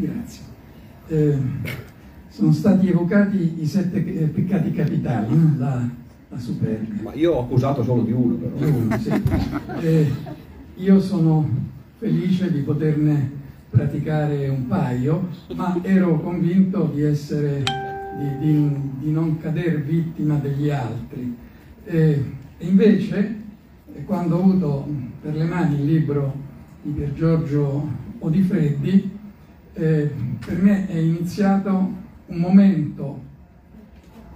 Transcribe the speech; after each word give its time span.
grazie. 0.00 0.42
Eh, 1.08 1.38
sono 2.28 2.52
stati 2.52 2.88
evocati 2.88 3.60
i 3.60 3.66
sette 3.66 3.98
eh, 3.98 4.26
peccati 4.26 4.70
capitali, 4.72 5.58
la, 5.58 5.88
la 6.28 6.38
superbia. 6.38 7.02
Ma 7.02 7.14
io 7.14 7.34
ho 7.34 7.42
accusato 7.42 7.82
solo 7.82 8.02
di 8.02 8.12
uno 8.12 8.34
però. 8.34 8.66
Uno, 8.66 8.98
sì. 8.98 9.10
eh, 9.80 10.10
io 10.76 11.00
sono 11.00 11.48
felice 11.98 12.50
di 12.52 12.60
poterne 12.60 13.38
praticare 13.68 14.48
un 14.48 14.66
paio, 14.66 15.28
ma 15.54 15.78
ero 15.82 16.20
convinto 16.20 16.90
di 16.94 17.02
essere, 17.02 17.62
di, 18.18 18.38
di, 18.38 18.80
di 19.00 19.10
non 19.12 19.38
cadere 19.38 19.76
vittima 19.78 20.36
degli 20.36 20.70
altri. 20.70 21.36
E 21.84 22.24
invece, 22.58 23.36
quando 24.06 24.36
ho 24.36 24.40
avuto 24.40 24.88
per 25.20 25.36
le 25.36 25.44
mani 25.44 25.80
il 25.80 25.84
libro 25.84 26.34
di 26.82 26.92
Pier 26.92 27.12
Giorgio 27.12 27.88
Odifreddi, 28.20 29.18
eh, 29.80 30.10
per 30.44 30.60
me 30.60 30.86
è 30.86 30.98
iniziato 30.98 31.70
un 32.26 32.36
momento 32.36 33.28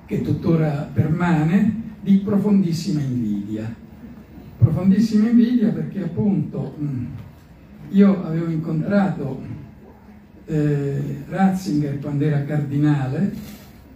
che 0.07 0.23
tuttora 0.23 0.89
permane 0.91 1.83
di 2.01 2.17
profondissima 2.17 3.01
invidia. 3.01 3.73
Profondissima 4.57 5.29
invidia 5.29 5.69
perché 5.69 6.03
appunto 6.03 6.75
io 7.91 8.25
avevo 8.25 8.51
incontrato 8.51 9.43
eh, 10.47 11.25
Ratzinger 11.29 11.99
quando 12.01 12.25
era 12.25 12.43
cardinale 12.45 13.35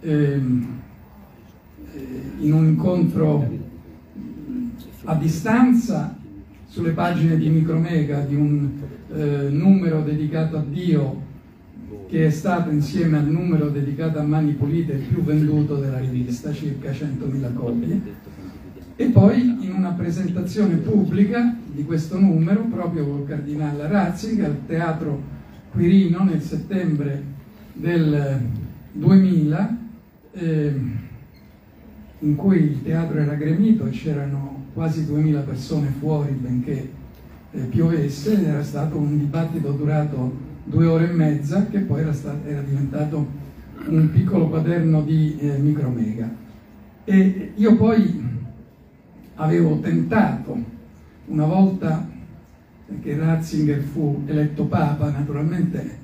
ehm, 0.01 0.79
eh, 1.93 2.21
in 2.41 2.53
un 2.53 2.65
incontro 2.65 3.67
a 5.05 5.15
distanza 5.15 6.15
sulle 6.67 6.91
pagine 6.91 7.37
di 7.37 7.49
Micromega 7.49 8.19
di 8.19 8.35
un 8.35 8.69
eh, 9.11 9.49
numero 9.49 10.01
dedicato 10.01 10.57
a 10.57 10.63
Dio 10.67 11.27
che 12.09 12.25
è 12.25 12.29
stato 12.31 12.71
insieme 12.71 13.19
al 13.19 13.27
numero 13.27 13.69
dedicato 13.69 14.17
a 14.17 14.23
Mani 14.23 14.53
Pulite 14.53 14.93
il 14.93 15.01
più 15.01 15.23
venduto 15.23 15.75
della 15.75 15.99
rivista, 15.99 16.51
circa 16.51 16.89
100.000 16.89 17.53
copie. 17.53 18.01
E 18.95 19.05
poi 19.05 19.63
in 19.63 19.71
una 19.71 19.91
presentazione 19.91 20.77
pubblica 20.77 21.55
di 21.71 21.85
questo 21.85 22.19
numero, 22.19 22.63
proprio 22.63 23.05
col 23.05 23.27
cardinale 23.27 23.87
Ratzinger, 23.87 24.45
al 24.45 24.65
Teatro 24.65 25.21
Quirino 25.71 26.23
nel 26.23 26.41
settembre 26.41 27.23
del 27.73 28.41
2000, 28.93 29.77
eh, 30.31 30.73
in 32.21 32.35
cui 32.35 32.57
il 32.57 32.81
teatro 32.81 33.19
era 33.19 33.35
gremito 33.35 33.85
e 33.85 33.91
c'erano 33.91 34.65
quasi 34.73 35.05
2000 35.05 35.41
persone 35.41 35.93
fuori 35.99 36.31
benché 36.31 36.89
eh, 37.51 37.59
piovesse, 37.61 38.43
era 38.43 38.63
stato 38.63 38.97
un 38.97 39.15
dibattito 39.19 39.71
durato 39.71 40.48
due 40.69 40.85
ore 40.85 41.09
e 41.09 41.13
mezza 41.13 41.65
che 41.65 41.79
poi 41.79 42.01
era, 42.01 42.13
stato, 42.13 42.47
era 42.47 42.61
diventato 42.61 43.27
un 43.87 44.11
piccolo 44.11 44.49
quaderno 44.49 45.01
di 45.01 45.37
eh, 45.39 45.57
micromega. 45.57 46.29
E 47.05 47.53
io 47.55 47.75
poi 47.75 48.27
avevo 49.35 49.79
tentato, 49.79 50.77
una 51.25 51.45
volta 51.45 52.07
che 53.01 53.15
Ratzinger 53.15 53.81
fu 53.81 54.23
eletto 54.27 54.65
Papa, 54.65 55.09
naturalmente 55.09 55.97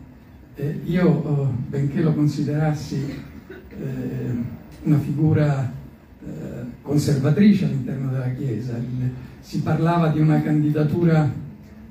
eh, 0.55 0.79
io, 0.85 1.23
eh, 1.23 1.53
benché 1.67 2.01
lo 2.01 2.13
considerassi 2.13 3.05
eh, 3.69 4.35
una 4.83 4.97
figura 4.97 5.71
eh, 6.25 6.65
conservatrice 6.81 7.65
all'interno 7.65 8.09
della 8.09 8.29
Chiesa, 8.31 8.73
si 9.41 9.61
parlava 9.61 10.07
di 10.07 10.19
una 10.19 10.41
candidatura 10.41 11.31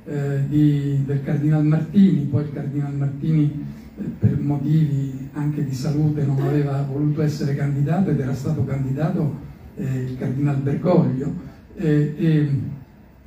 eh, 0.06 0.42
di, 0.48 1.02
del 1.04 1.22
Cardinal 1.22 1.64
Martini, 1.64 2.24
poi 2.24 2.44
il 2.44 2.52
Cardinal 2.52 2.94
Martini 2.94 3.64
eh, 3.96 4.02
per 4.18 4.38
motivi 4.40 5.28
anche 5.32 5.64
di 5.64 5.74
salute 5.74 6.24
non 6.24 6.40
aveva 6.40 6.82
voluto 6.82 7.22
essere 7.22 7.54
candidato 7.54 8.10
ed 8.10 8.20
era 8.20 8.34
stato 8.34 8.64
candidato 8.64 9.36
eh, 9.76 9.84
il 9.84 10.16
Cardinal 10.16 10.56
Bergoglio, 10.56 11.52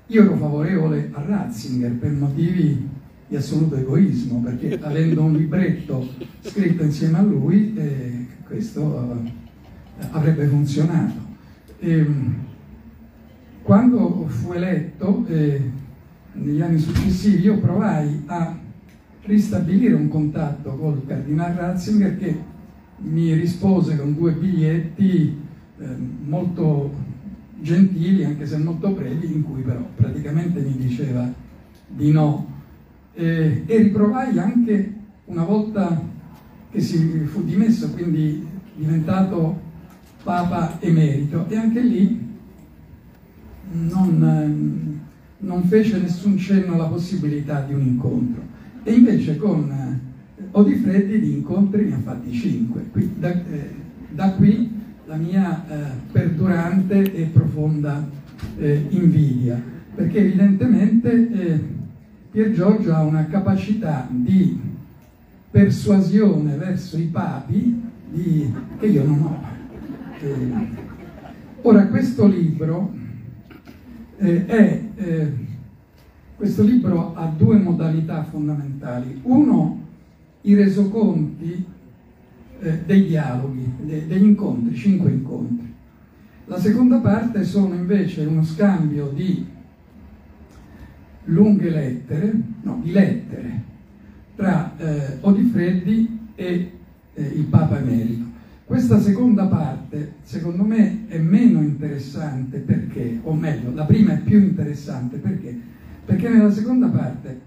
io 0.10 0.24
ero 0.24 0.38
favorevole 0.38 1.10
a 1.12 1.22
Ratzinger 1.22 1.92
per 1.94 2.12
motivi 2.12 2.88
di 3.28 3.36
assoluto 3.36 3.76
egoismo, 3.76 4.42
perché 4.42 4.80
avendo 4.82 5.24
un 5.24 5.34
libretto 5.34 6.08
scritto 6.42 6.84
insieme 6.84 7.18
a 7.18 7.22
lui, 7.22 7.74
eh, 7.76 8.26
questo 8.46 9.22
eh, 9.26 10.06
avrebbe 10.12 10.48
funzionato. 10.48 11.26
E, 11.80 12.06
quando 13.62 14.28
fu 14.28 14.54
eletto, 14.54 15.26
eh, 15.28 15.62
negli 16.38 16.62
anni 16.62 16.80
successivi, 16.80 17.44
io 17.44 17.60
provai 17.60 18.24
a 18.28 18.58
ristabilire 19.24 19.94
un 19.94 20.08
contatto 20.08 20.76
col 20.76 21.06
Cardinal 21.06 21.54
Ratzinger 21.54 22.18
che 22.18 22.40
mi 23.00 23.34
rispose 23.34 23.98
con 23.98 24.16
due 24.16 24.32
biglietti 24.34 25.38
eh, 25.80 25.86
molto 26.26 27.06
gentili, 27.60 28.24
anche 28.24 28.46
se 28.46 28.58
molto 28.58 28.90
brevi, 28.90 29.34
in 29.34 29.44
cui 29.44 29.62
però 29.62 29.86
praticamente 29.96 30.62
mi 30.62 30.78
diceva 30.78 31.32
di 31.88 32.12
no. 32.12 32.56
Eh, 33.14 33.64
e 33.66 33.78
riprovai 33.78 34.38
anche 34.38 34.94
una 35.26 35.44
volta 35.44 36.02
che 36.72 36.80
si 36.80 36.98
fu 37.26 37.44
dimesso, 37.44 37.92
quindi 37.92 38.46
diventato 38.76 39.66
Papa 40.24 40.78
emerito, 40.80 41.48
e 41.48 41.56
anche 41.56 41.82
lì 41.82 42.26
non, 43.72 44.97
non 45.40 45.64
fece 45.64 46.00
nessun 46.00 46.38
cenno 46.38 46.74
alla 46.74 46.88
possibilità 46.88 47.62
di 47.62 47.74
un 47.74 47.82
incontro. 47.82 48.42
E 48.84 48.94
invece 48.94 49.38
con 49.38 49.70
eh, 49.70 50.46
Odifreddi 50.52 51.20
di 51.20 51.34
incontri 51.34 51.86
ne 51.86 51.96
ha 51.96 52.00
fatti 52.00 52.32
cinque. 52.32 52.86
Qui, 52.92 53.14
da, 53.18 53.32
eh, 53.32 53.70
da 54.10 54.32
qui 54.32 54.72
la 55.06 55.16
mia 55.16 55.66
eh, 55.70 55.92
perdurante 56.12 57.14
e 57.14 57.24
profonda 57.26 58.08
eh, 58.58 58.86
invidia, 58.90 59.62
perché 59.96 60.20
evidentemente 60.20 61.32
eh, 61.32 61.64
Pier 62.32 62.52
Giorgio 62.52 62.94
ha 62.94 63.04
una 63.04 63.26
capacità 63.28 64.08
di 64.10 64.60
persuasione 65.50 66.56
verso 66.56 66.98
i 66.98 67.06
papi 67.06 67.82
di, 68.12 68.54
che 68.80 68.86
io 68.86 69.04
non 69.06 69.22
ho. 69.22 69.42
Eh, 70.20 70.68
ora, 71.62 71.88
questo 71.88 72.28
libro 72.28 72.97
eh, 74.18 74.46
è, 74.46 74.84
eh, 74.96 75.34
questo 76.36 76.64
libro 76.64 77.16
ha 77.16 77.26
due 77.26 77.58
modalità 77.58 78.24
fondamentali. 78.24 79.20
Uno, 79.24 79.86
i 80.42 80.56
resoconti 80.56 81.66
eh, 82.60 82.80
dei 82.86 83.06
dialoghi, 83.08 83.72
de, 83.82 84.08
degli 84.08 84.24
incontri, 84.24 84.76
cinque 84.76 85.12
incontri. 85.12 85.74
La 86.46 86.60
seconda 86.60 87.00
parte 87.00 87.44
sono 87.44 87.74
invece 87.74 88.26
uno 88.26 88.44
scambio 88.44 89.08
di 89.08 89.46
lunghe 91.26 91.70
lettere, 91.70 92.34
no, 92.62 92.80
di 92.82 92.92
lettere, 92.92 93.64
tra 94.36 94.78
eh, 94.78 95.18
Odifreddi 95.22 96.20
e 96.36 96.72
eh, 97.14 97.22
il 97.22 97.46
Papa 97.46 97.80
Emerito. 97.80 98.27
Questa 98.68 99.00
seconda 99.00 99.46
parte, 99.46 100.16
secondo 100.24 100.66
me, 100.66 101.08
è 101.08 101.18
meno 101.20 101.62
interessante 101.62 102.58
perché, 102.58 103.18
o 103.24 103.34
meglio, 103.34 103.74
la 103.74 103.86
prima 103.86 104.12
è 104.12 104.20
più 104.20 104.40
interessante 104.40 105.16
perché? 105.20 105.58
Perché 106.04 106.28
nella 106.28 106.52
seconda 106.52 106.88
parte 106.88 107.40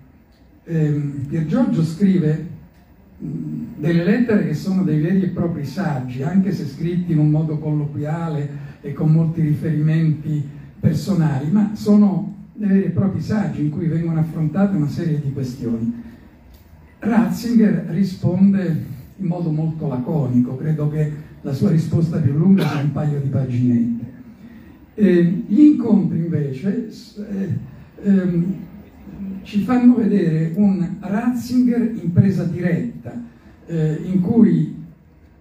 ehm, 0.64 1.26
Pier 1.28 1.44
Giorgio 1.44 1.84
scrive 1.84 2.46
delle 3.18 4.02
lettere 4.02 4.46
che 4.46 4.54
sono 4.54 4.82
dei 4.82 4.98
veri 4.98 5.24
e 5.24 5.28
propri 5.28 5.66
saggi, 5.66 6.22
anche 6.22 6.52
se 6.52 6.64
scritti 6.64 7.12
in 7.12 7.18
un 7.18 7.28
modo 7.28 7.58
colloquiale 7.58 8.48
e 8.80 8.94
con 8.94 9.12
molti 9.12 9.42
riferimenti 9.42 10.42
personali, 10.80 11.50
ma 11.50 11.72
sono 11.74 12.34
dei 12.54 12.66
veri 12.66 12.84
e 12.84 12.90
propri 12.90 13.20
saggi 13.20 13.60
in 13.60 13.68
cui 13.68 13.88
vengono 13.88 14.20
affrontate 14.20 14.74
una 14.74 14.88
serie 14.88 15.20
di 15.20 15.30
questioni. 15.34 16.02
Ratzinger 16.98 17.88
risponde 17.90 18.99
in 19.20 19.26
modo 19.26 19.50
molto 19.50 19.86
laconico, 19.86 20.56
credo 20.56 20.88
che 20.88 21.12
la 21.42 21.52
sua 21.52 21.70
risposta 21.70 22.18
più 22.18 22.32
lunga 22.32 22.66
sia 22.66 22.80
un 22.80 22.92
paio 22.92 23.20
di 23.20 23.28
paginette. 23.28 24.08
Eh, 24.94 25.44
gli 25.46 25.60
incontri 25.60 26.18
invece 26.18 26.88
eh, 26.88 27.58
ehm, 28.02 28.54
ci 29.42 29.60
fanno 29.60 29.94
vedere 29.94 30.52
un 30.56 30.96
Ratzinger 31.00 31.92
in 32.02 32.12
presa 32.12 32.44
diretta, 32.44 33.12
eh, 33.66 34.00
in 34.04 34.20
cui 34.20 34.74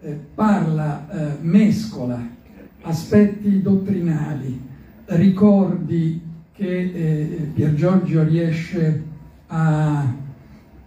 eh, 0.02 0.18
parla, 0.34 1.10
eh, 1.10 1.38
mescola 1.42 2.38
aspetti 2.82 3.62
dottrinali, 3.62 4.60
ricordi 5.06 6.22
che 6.54 6.68
eh, 6.68 7.52
Pier 7.54 7.74
Giorgio 7.74 8.24
riesce 8.24 9.04
a 9.48 10.14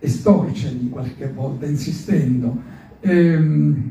estorcerli 0.02 0.88
qualche 0.88 1.28
volta 1.28 1.64
insistendo, 1.64 2.60
ehm, 2.98 3.90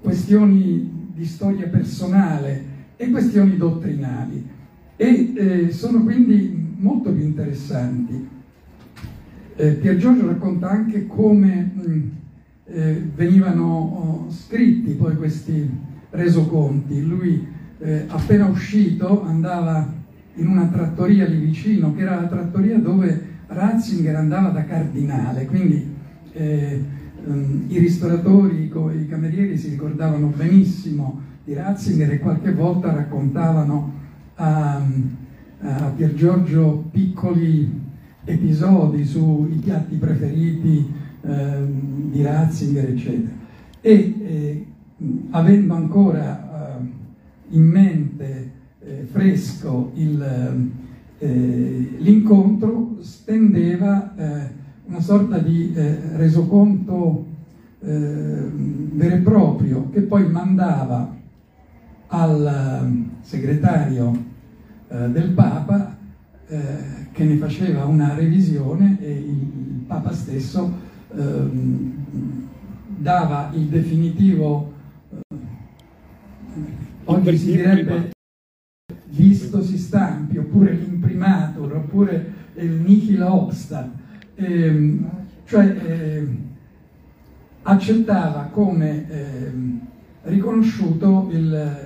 questioni 0.00 1.10
di 1.12 1.24
storia 1.24 1.66
personale 1.66 2.70
e 2.96 3.10
questioni 3.10 3.56
dottrinali 3.56 4.48
e 4.96 5.32
eh, 5.34 5.72
sono 5.72 6.04
quindi 6.04 6.76
molto 6.76 7.12
più 7.12 7.24
interessanti. 7.24 8.28
Eh, 9.56 9.72
Pier 9.72 9.96
Giorgio 9.96 10.26
racconta 10.28 10.70
anche 10.70 11.06
come 11.08 11.70
mh, 11.74 12.10
eh, 12.66 13.02
venivano 13.14 13.64
oh, 13.64 14.30
scritti 14.30 14.92
poi 14.92 15.16
questi 15.16 15.68
resoconti. 16.10 17.04
Lui 17.04 17.44
eh, 17.78 18.04
appena 18.06 18.46
uscito 18.46 19.24
andava 19.24 19.92
in 20.36 20.46
una 20.46 20.66
trattoria 20.66 21.26
lì 21.26 21.38
vicino, 21.38 21.92
che 21.92 22.02
era 22.02 22.20
la 22.20 22.28
trattoria 22.28 22.78
dove 22.78 23.30
Ratzinger 23.52 24.16
andava 24.16 24.48
da 24.48 24.64
cardinale, 24.64 25.46
quindi 25.46 25.94
eh, 26.32 26.82
um, 27.24 27.64
i 27.68 27.78
ristoratori, 27.78 28.64
i 28.64 29.08
camerieri 29.08 29.56
si 29.56 29.70
ricordavano 29.70 30.28
benissimo 30.28 31.20
di 31.44 31.54
Ratzinger 31.54 32.12
e 32.12 32.18
qualche 32.18 32.52
volta 32.52 32.92
raccontavano 32.92 33.92
a, 34.36 34.82
a 35.60 35.92
Pier 35.96 36.14
Giorgio 36.14 36.88
piccoli 36.90 37.80
episodi 38.24 39.04
sui 39.04 39.56
piatti 39.56 39.96
preferiti 39.96 40.92
eh, 41.22 41.64
di 42.10 42.22
Ratzinger, 42.22 42.88
eccetera. 42.88 43.34
E 43.80 43.92
eh, 43.92 44.66
avendo 45.30 45.74
ancora 45.74 46.78
eh, 46.78 47.56
in 47.56 47.64
mente 47.64 48.50
eh, 48.80 49.06
fresco 49.10 49.90
il, 49.94 50.70
eh, 51.22 51.96
l'incontro, 51.98 52.96
stendeva 53.00 54.14
eh, 54.16 54.50
una 54.86 55.00
sorta 55.00 55.38
di 55.38 55.72
resoconto 55.74 57.26
vero 57.78 59.14
e 59.16 59.18
proprio 59.18 59.88
che 59.90 60.02
poi 60.02 60.28
mandava 60.28 61.16
al 62.08 63.08
segretario 63.22 64.24
del 64.88 65.30
Papa 65.30 65.96
che 66.46 67.24
ne 67.24 67.36
faceva 67.36 67.84
una 67.86 68.14
revisione 68.14 68.98
e 69.00 69.10
il 69.10 69.84
Papa 69.86 70.12
stesso 70.12 70.72
ehm, 71.14 72.48
dava 72.98 73.50
il 73.54 73.66
definitivo, 73.66 74.72
eh, 75.10 75.36
oggi 77.04 77.36
si 77.36 77.52
direbbe 77.52 78.10
visto 79.06 79.62
si 79.62 79.76
stampi, 79.76 80.38
oppure 80.38 80.72
l'imprimatur, 81.22 81.76
oppure 81.76 82.32
il 82.54 82.70
nihil 82.70 83.22
obstat, 83.22 83.88
ehm, 84.34 85.10
cioè 85.44 85.66
eh, 85.66 86.28
accettava 87.62 88.48
come 88.52 89.08
eh, 89.08 89.52
riconosciuto 90.24 91.28
il, 91.32 91.76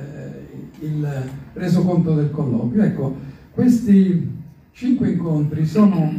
il 0.80 1.08
resoconto 1.52 2.14
del 2.14 2.30
colloquio. 2.30 2.82
Ecco, 2.82 3.16
questi 3.52 4.34
cinque 4.72 5.10
incontri 5.10 5.66
sono 5.66 6.12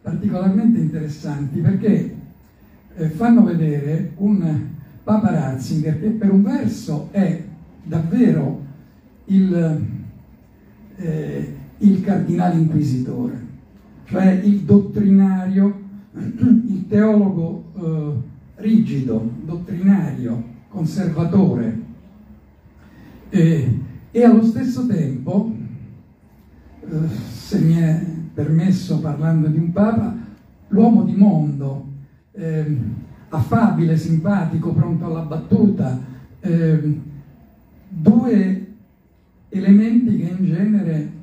particolarmente 0.00 0.80
interessanti 0.80 1.60
perché 1.60 2.16
eh, 2.96 3.08
fanno 3.08 3.44
vedere 3.44 4.12
un 4.16 4.70
Papa 5.04 5.30
Ratzinger 5.30 6.00
che 6.00 6.08
per 6.10 6.30
un 6.30 6.42
verso 6.42 7.08
è 7.10 7.42
davvero 7.84 8.60
il, 9.26 9.80
eh, 10.96 11.54
il 11.82 12.00
cardinale 12.02 12.58
inquisitore, 12.58 13.40
cioè 14.04 14.40
il 14.44 14.60
dottrinario, 14.60 15.80
il 16.14 16.84
teologo 16.88 17.64
eh, 17.74 18.62
rigido, 18.62 19.30
dottrinario, 19.44 20.42
conservatore. 20.68 21.80
E, 23.28 23.78
e 24.10 24.24
allo 24.24 24.44
stesso 24.44 24.86
tempo 24.86 25.54
eh, 26.80 27.08
se 27.08 27.58
mi 27.60 27.76
è 27.76 28.04
permesso 28.34 29.00
parlando 29.00 29.48
di 29.48 29.58
un 29.58 29.72
Papa, 29.72 30.14
l'uomo 30.68 31.02
di 31.02 31.14
mondo, 31.14 31.86
eh, 32.32 32.78
affabile, 33.28 33.96
simpatico, 33.96 34.72
pronto 34.72 35.06
alla 35.06 35.22
battuta, 35.22 35.98
eh, 36.40 37.00
due 37.88 38.66
elementi 39.48 40.18
che 40.18 40.34
in 40.38 40.44
genere 40.44 41.20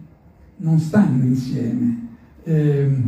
non 0.59 0.79
stanno 0.79 1.23
insieme. 1.23 2.07
Eh, 2.43 3.01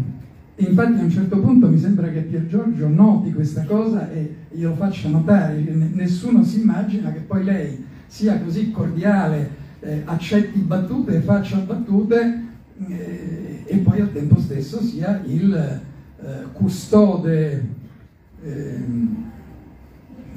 infatti 0.56 1.00
a 1.00 1.03
un 1.03 1.09
certo 1.09 1.39
punto 1.39 1.68
mi 1.69 1.80
sembra 1.80 2.09
che 2.09 2.21
Pier 2.21 2.48
Giorgio 2.48 2.88
noti 2.88 3.31
questa 3.31 3.63
cosa 3.63 4.12
e 4.12 4.36
glielo 4.51 4.75
faccia 4.75 5.09
notare, 5.09 5.59
nessuno 5.94 6.44
si 6.44 6.62
immagina 6.62 7.12
che 7.12 7.19
poi 7.19 7.44
lei 7.44 7.86
sia 8.07 8.39
così 8.39 8.71
cordiale, 8.71 9.59
eh, 9.80 10.01
accetti 10.06 10.59
battute 10.59 11.15
e 11.15 11.21
faccia 11.21 11.57
battute 11.57 12.44
eh, 12.88 13.63
e 13.65 13.77
poi 13.77 14.01
al 14.01 14.12
tempo 14.12 14.39
stesso 14.39 14.81
sia 14.81 15.21
il 15.25 15.54
eh, 15.54 16.44
custode 16.54 17.65
ehm, 18.44 19.31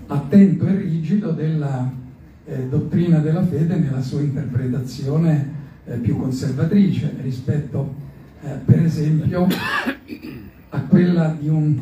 attento 0.07 0.67
e 0.67 0.77
rigido 0.77 1.33
della 1.33 1.91
eh, 2.47 2.69
dottrina 2.69 3.19
della 3.19 3.45
fede 3.45 3.77
nella 3.77 4.03
sua 4.03 4.21
interpretazione 4.21 5.63
eh, 5.87 5.97
più 5.97 6.19
conservatrice 6.19 7.15
rispetto 7.23 7.95
eh, 8.43 8.51
per 8.65 8.83
esempio 8.83 9.47
a 10.71 10.81
quella 10.83 11.37
di 11.39 11.49
un, 11.49 11.81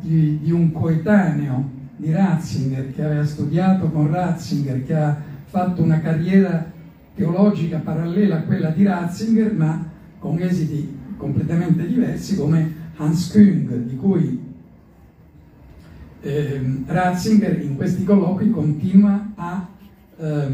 di, 0.00 0.38
di 0.40 0.52
un 0.52 0.72
coetaneo 0.72 1.76
di 1.96 2.12
Ratzinger 2.12 2.94
che 2.94 3.04
aveva 3.04 3.24
studiato 3.24 3.88
con 3.90 4.10
Ratzinger, 4.10 4.84
che 4.84 4.94
ha 4.94 5.20
fatto 5.46 5.82
una 5.82 6.00
carriera 6.00 6.70
teologica 7.14 7.78
parallela 7.78 8.36
a 8.36 8.42
quella 8.42 8.70
di 8.70 8.84
Ratzinger, 8.84 9.52
ma 9.52 9.84
con 10.18 10.38
esiti 10.38 10.96
completamente 11.16 11.86
diversi, 11.86 12.36
come 12.36 12.72
Hans 12.96 13.32
Küng, 13.32 13.74
di 13.86 13.96
cui 13.96 14.40
eh, 16.20 16.82
Ratzinger 16.86 17.60
in 17.60 17.74
questi 17.74 18.04
colloqui 18.04 18.50
continua 18.50 19.32
a 19.34 19.66
eh, 20.18 20.46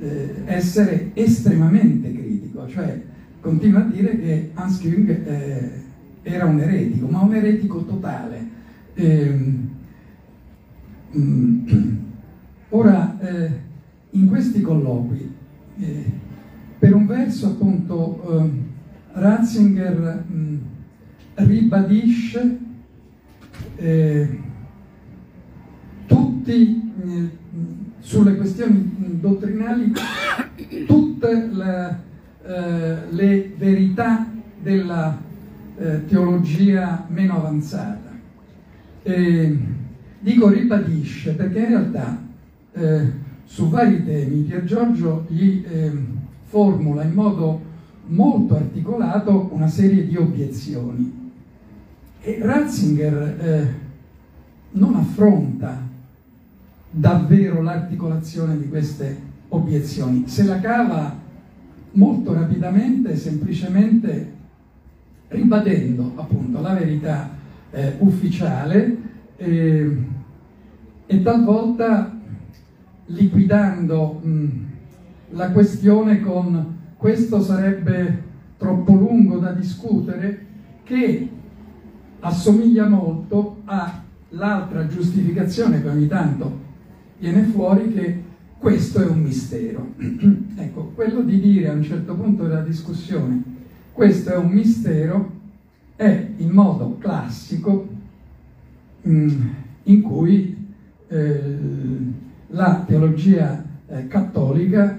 eh, 0.00 0.42
essere 0.46 1.10
estremamente 1.14 2.12
critico, 2.12 2.66
cioè 2.68 3.00
continua 3.40 3.80
a 3.80 3.88
dire 3.88 4.18
che 4.18 4.50
Hans 4.54 4.80
Küng 4.80 5.08
eh, 5.26 5.70
era 6.22 6.44
un 6.46 6.60
eretico, 6.60 7.06
ma 7.06 7.20
un 7.20 7.34
eretico 7.34 7.84
totale. 7.84 8.48
Ehm, 8.94 9.68
mm, 11.16 11.96
ora, 12.70 13.18
eh, 13.20 13.50
in 14.10 14.28
questi 14.28 14.60
colloqui 14.60 15.34
eh, 15.78 16.04
per 16.78 16.94
un 16.94 17.06
verso 17.06 17.48
appunto 17.48 18.42
eh, 18.42 18.50
Ratzinger 19.12 20.24
mh, 20.26 20.58
ribadisce 21.34 22.58
eh, 23.76 24.38
tutti 26.06 26.92
eh, 27.06 27.38
sulle 28.00 28.36
questioni 28.36 29.18
dottrinali 29.20 29.92
tutte 30.86 31.48
le, 31.52 31.98
eh, 32.44 32.96
le 33.10 33.52
verità 33.56 34.26
della 34.60 35.18
eh, 35.76 36.04
teologia 36.06 37.06
meno 37.08 37.36
avanzata. 37.36 38.08
dico 40.18 40.48
ribadisce 40.48 41.32
perché 41.32 41.58
in 41.60 41.68
realtà 41.68 42.28
su 43.44 43.68
vari 43.68 44.04
temi 44.04 44.42
Pier 44.42 44.64
Giorgio 44.64 45.26
gli 45.28 45.64
eh, 45.68 45.90
formula 46.44 47.02
in 47.02 47.12
modo 47.12 47.60
molto 48.06 48.54
articolato 48.54 49.48
una 49.52 49.66
serie 49.66 50.06
di 50.06 50.16
obiezioni 50.16 51.32
e 52.20 52.38
Ratzinger 52.40 53.36
eh, 53.40 53.74
non 54.72 54.94
affronta 54.94 55.88
davvero 56.90 57.62
l'articolazione 57.62 58.58
di 58.58 58.68
queste 58.68 59.28
obiezioni, 59.48 60.24
se 60.26 60.44
la 60.44 60.58
cava 60.58 61.16
molto 61.92 62.32
rapidamente, 62.32 63.16
semplicemente 63.16 64.38
ribadendo 65.28 66.12
appunto 66.16 66.60
la 66.60 66.74
verità 66.74 67.30
eh, 67.70 67.94
ufficiale 67.98 68.96
eh, 69.36 69.96
e 71.06 71.22
talvolta 71.22 72.18
liquidando 73.06 74.20
mh, 74.22 74.48
la 75.30 75.50
questione 75.50 76.20
con 76.20 76.78
questo 76.96 77.40
sarebbe 77.40 78.28
troppo 78.56 78.92
lungo 78.92 79.38
da 79.38 79.52
discutere, 79.52 80.46
che 80.84 81.28
assomiglia 82.20 82.86
molto 82.88 83.62
all'altra 83.64 84.86
giustificazione 84.86 85.80
che 85.80 85.88
ogni 85.88 86.06
tanto 86.08 86.68
viene 87.20 87.44
fuori 87.44 87.92
che 87.92 88.22
questo 88.58 89.00
è 89.00 89.06
un 89.06 89.20
mistero. 89.20 89.94
ecco, 90.56 90.90
quello 90.94 91.20
di 91.20 91.40
dire 91.40 91.68
a 91.68 91.72
un 91.72 91.82
certo 91.84 92.14
punto 92.14 92.42
della 92.42 92.62
discussione 92.62 93.58
questo 93.92 94.32
è 94.32 94.36
un 94.38 94.50
mistero 94.50 95.30
è 95.94 96.28
il 96.38 96.48
modo 96.48 96.96
classico 96.96 97.86
mh, 99.02 99.34
in 99.82 100.00
cui 100.00 100.56
eh, 101.06 101.58
la 102.46 102.84
teologia 102.86 103.62
eh, 103.86 104.06
cattolica 104.06 104.98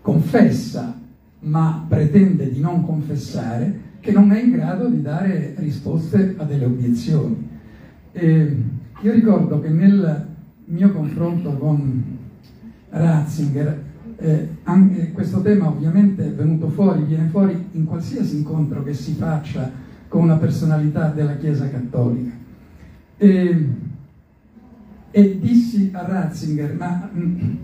confessa, 0.00 0.98
ma 1.40 1.84
pretende 1.86 2.50
di 2.50 2.60
non 2.60 2.82
confessare, 2.82 3.80
che 4.00 4.10
non 4.10 4.32
è 4.32 4.42
in 4.42 4.52
grado 4.52 4.88
di 4.88 5.02
dare 5.02 5.54
risposte 5.58 6.34
a 6.38 6.44
delle 6.44 6.64
obiezioni. 6.64 7.48
E 8.12 8.56
io 9.02 9.12
ricordo 9.12 9.60
che 9.60 9.68
nel 9.68 10.28
mio 10.72 10.90
confronto 10.90 11.56
con 11.58 12.18
Ratzinger, 12.88 13.84
eh, 14.16 15.10
questo 15.12 15.42
tema 15.42 15.68
ovviamente 15.68 16.24
è 16.24 16.30
venuto 16.30 16.68
fuori, 16.68 17.04
viene 17.04 17.28
fuori 17.28 17.68
in 17.72 17.84
qualsiasi 17.84 18.36
incontro 18.38 18.82
che 18.82 18.94
si 18.94 19.14
faccia 19.14 19.70
con 20.08 20.22
una 20.22 20.36
personalità 20.36 21.08
della 21.08 21.36
Chiesa 21.36 21.68
Cattolica. 21.68 22.32
E, 23.18 23.68
e 25.10 25.38
dissi 25.38 25.90
a 25.92 26.06
Ratzinger, 26.06 26.74
ma 26.74 27.10
mm, 27.14 27.54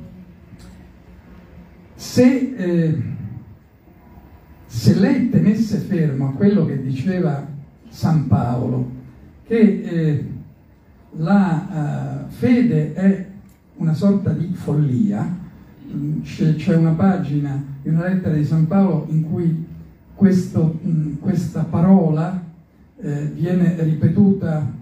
se, 1.94 2.54
eh, 2.56 3.02
se, 4.66 4.94
lei 4.94 5.30
tenesse 5.30 5.78
fermo 5.78 6.28
a 6.28 6.32
quello 6.32 6.66
che 6.66 6.82
diceva 6.82 7.46
San 7.88 8.26
Paolo, 8.26 8.90
che 9.44 9.56
eh, 9.56 10.38
la 11.18 12.26
uh, 12.28 12.30
fede 12.32 12.92
è 12.94 13.26
una 13.76 13.94
sorta 13.94 14.30
di 14.30 14.52
follia, 14.52 15.37
mm, 15.92 16.22
c'è, 16.22 16.76
una 16.76 16.92
pagina 16.92 17.62
di 17.82 17.88
una 17.88 18.08
lettera 18.08 18.34
di 18.34 18.44
San 18.44 18.66
Paolo 18.66 19.06
in 19.10 19.22
cui 19.22 19.66
questo, 20.14 20.78
mm, 20.84 21.14
questa 21.20 21.64
parola 21.64 22.42
eh, 23.00 23.30
viene 23.34 23.76
ripetuta 23.82 24.72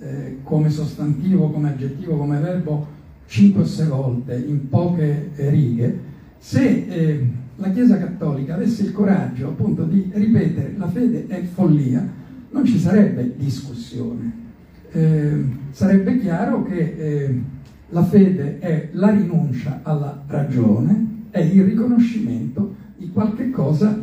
eh, 0.00 0.38
come 0.42 0.70
sostantivo, 0.70 1.50
come 1.50 1.70
aggettivo, 1.70 2.16
come 2.16 2.38
verbo 2.38 2.86
5 3.26 3.62
o 3.62 3.66
6 3.66 3.86
volte 3.86 4.36
in 4.36 4.68
poche 4.68 5.30
righe, 5.36 6.00
se 6.38 6.86
eh, 6.88 7.30
la 7.56 7.70
Chiesa 7.70 7.98
Cattolica 7.98 8.54
avesse 8.54 8.82
il 8.82 8.92
coraggio 8.92 9.48
appunto 9.48 9.84
di 9.84 10.10
ripetere 10.14 10.74
la 10.78 10.88
fede 10.88 11.26
è 11.26 11.42
follia, 11.42 12.06
non 12.50 12.64
ci 12.64 12.78
sarebbe 12.78 13.34
discussione. 13.36 14.48
Eh, 14.92 15.44
sarebbe 15.70 16.18
chiaro 16.18 16.64
che 16.64 16.78
eh, 16.78 17.42
la 17.90 18.04
fede 18.04 18.58
è 18.58 18.88
la 18.92 19.10
rinuncia 19.10 19.80
alla 19.82 20.22
ragione, 20.26 21.26
è 21.30 21.38
il 21.40 21.62
riconoscimento 21.64 22.74
di 22.96 23.10
qualche 23.10 23.50
cosa 23.50 23.96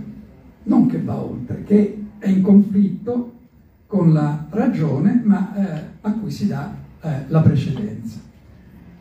non 0.63 0.87
che 0.87 1.01
va 1.01 1.15
oltre, 1.15 1.63
che 1.63 2.03
è 2.19 2.29
in 2.29 2.41
conflitto 2.41 3.33
con 3.85 4.13
la 4.13 4.47
ragione, 4.49 5.21
ma 5.23 5.53
eh, 5.55 5.83
a 6.01 6.11
cui 6.13 6.31
si 6.31 6.47
dà 6.47 6.73
eh, 7.01 7.09
la 7.27 7.41
precedenza. 7.41 8.19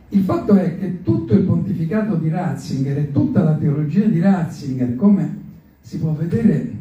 Il 0.08 0.22
fatto 0.22 0.54
è 0.54 0.78
che 0.78 1.02
tutto 1.02 1.34
il 1.34 1.42
pontificato 1.42 2.14
di 2.16 2.28
Ratzinger 2.28 2.98
e 2.98 3.12
tutta 3.12 3.42
la 3.42 3.54
teologia 3.54 4.06
di 4.06 4.20
Ratzinger, 4.20 4.96
come 4.96 5.36
si 5.80 5.98
può 5.98 6.12
vedere 6.12 6.72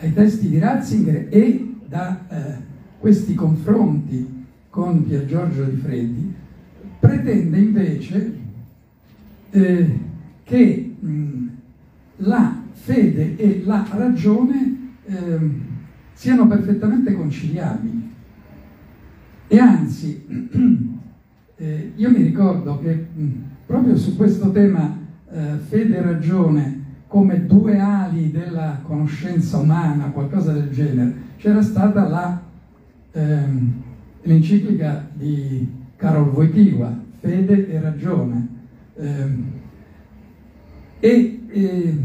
dai 0.00 0.12
testi 0.12 0.48
di 0.48 0.58
Ratzinger 0.58 1.26
e 1.30 1.74
da 1.86 2.26
eh, 2.28 2.67
questi 2.98 3.34
confronti 3.34 4.44
con 4.70 5.04
Pier 5.06 5.26
Giorgio 5.26 5.64
di 5.64 5.76
Freddi, 5.76 6.34
pretende 6.98 7.58
invece 7.58 8.38
eh, 9.50 9.98
che 10.44 10.96
mh, 10.98 11.46
la 12.16 12.62
fede 12.72 13.36
e 13.36 13.62
la 13.64 13.86
ragione 13.90 14.94
eh, 15.04 15.50
siano 16.12 16.46
perfettamente 16.46 17.14
conciliabili. 17.14 18.14
E 19.46 19.58
anzi, 19.58 20.24
eh, 21.56 21.92
io 21.94 22.10
mi 22.10 22.22
ricordo 22.22 22.78
che 22.78 23.06
mh, 23.14 23.26
proprio 23.66 23.96
su 23.96 24.16
questo 24.16 24.50
tema 24.50 24.96
eh, 25.30 25.56
fede 25.68 25.96
e 25.96 26.02
ragione 26.02 26.84
come 27.06 27.46
due 27.46 27.78
ali 27.78 28.30
della 28.30 28.80
conoscenza 28.82 29.56
umana, 29.58 30.10
qualcosa 30.10 30.52
del 30.52 30.70
genere, 30.70 31.14
c'era 31.38 31.62
stata 31.62 32.06
la, 32.06 32.40
ehm, 33.12 33.82
l'enciclica 34.22 35.08
di 35.12 35.66
Karol 35.96 36.28
Wojtyła, 36.28 37.06
Fede 37.20 37.68
e 37.68 37.80
ragione. 37.80 38.48
Eh, 38.94 39.56
e 41.00 41.40
eh, 41.48 41.96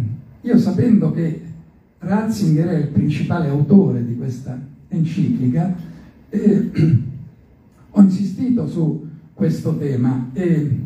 io 0.41 0.57
sapendo 0.57 1.11
che 1.11 1.41
Ratzinger 1.99 2.67
è 2.67 2.77
il 2.77 2.87
principale 2.87 3.47
autore 3.47 4.05
di 4.05 4.15
questa 4.17 4.59
enciclica, 4.89 5.75
eh, 6.29 6.71
ho 7.89 8.01
insistito 8.01 8.67
su 8.67 9.07
questo 9.33 9.77
tema 9.77 10.29
e 10.33 10.79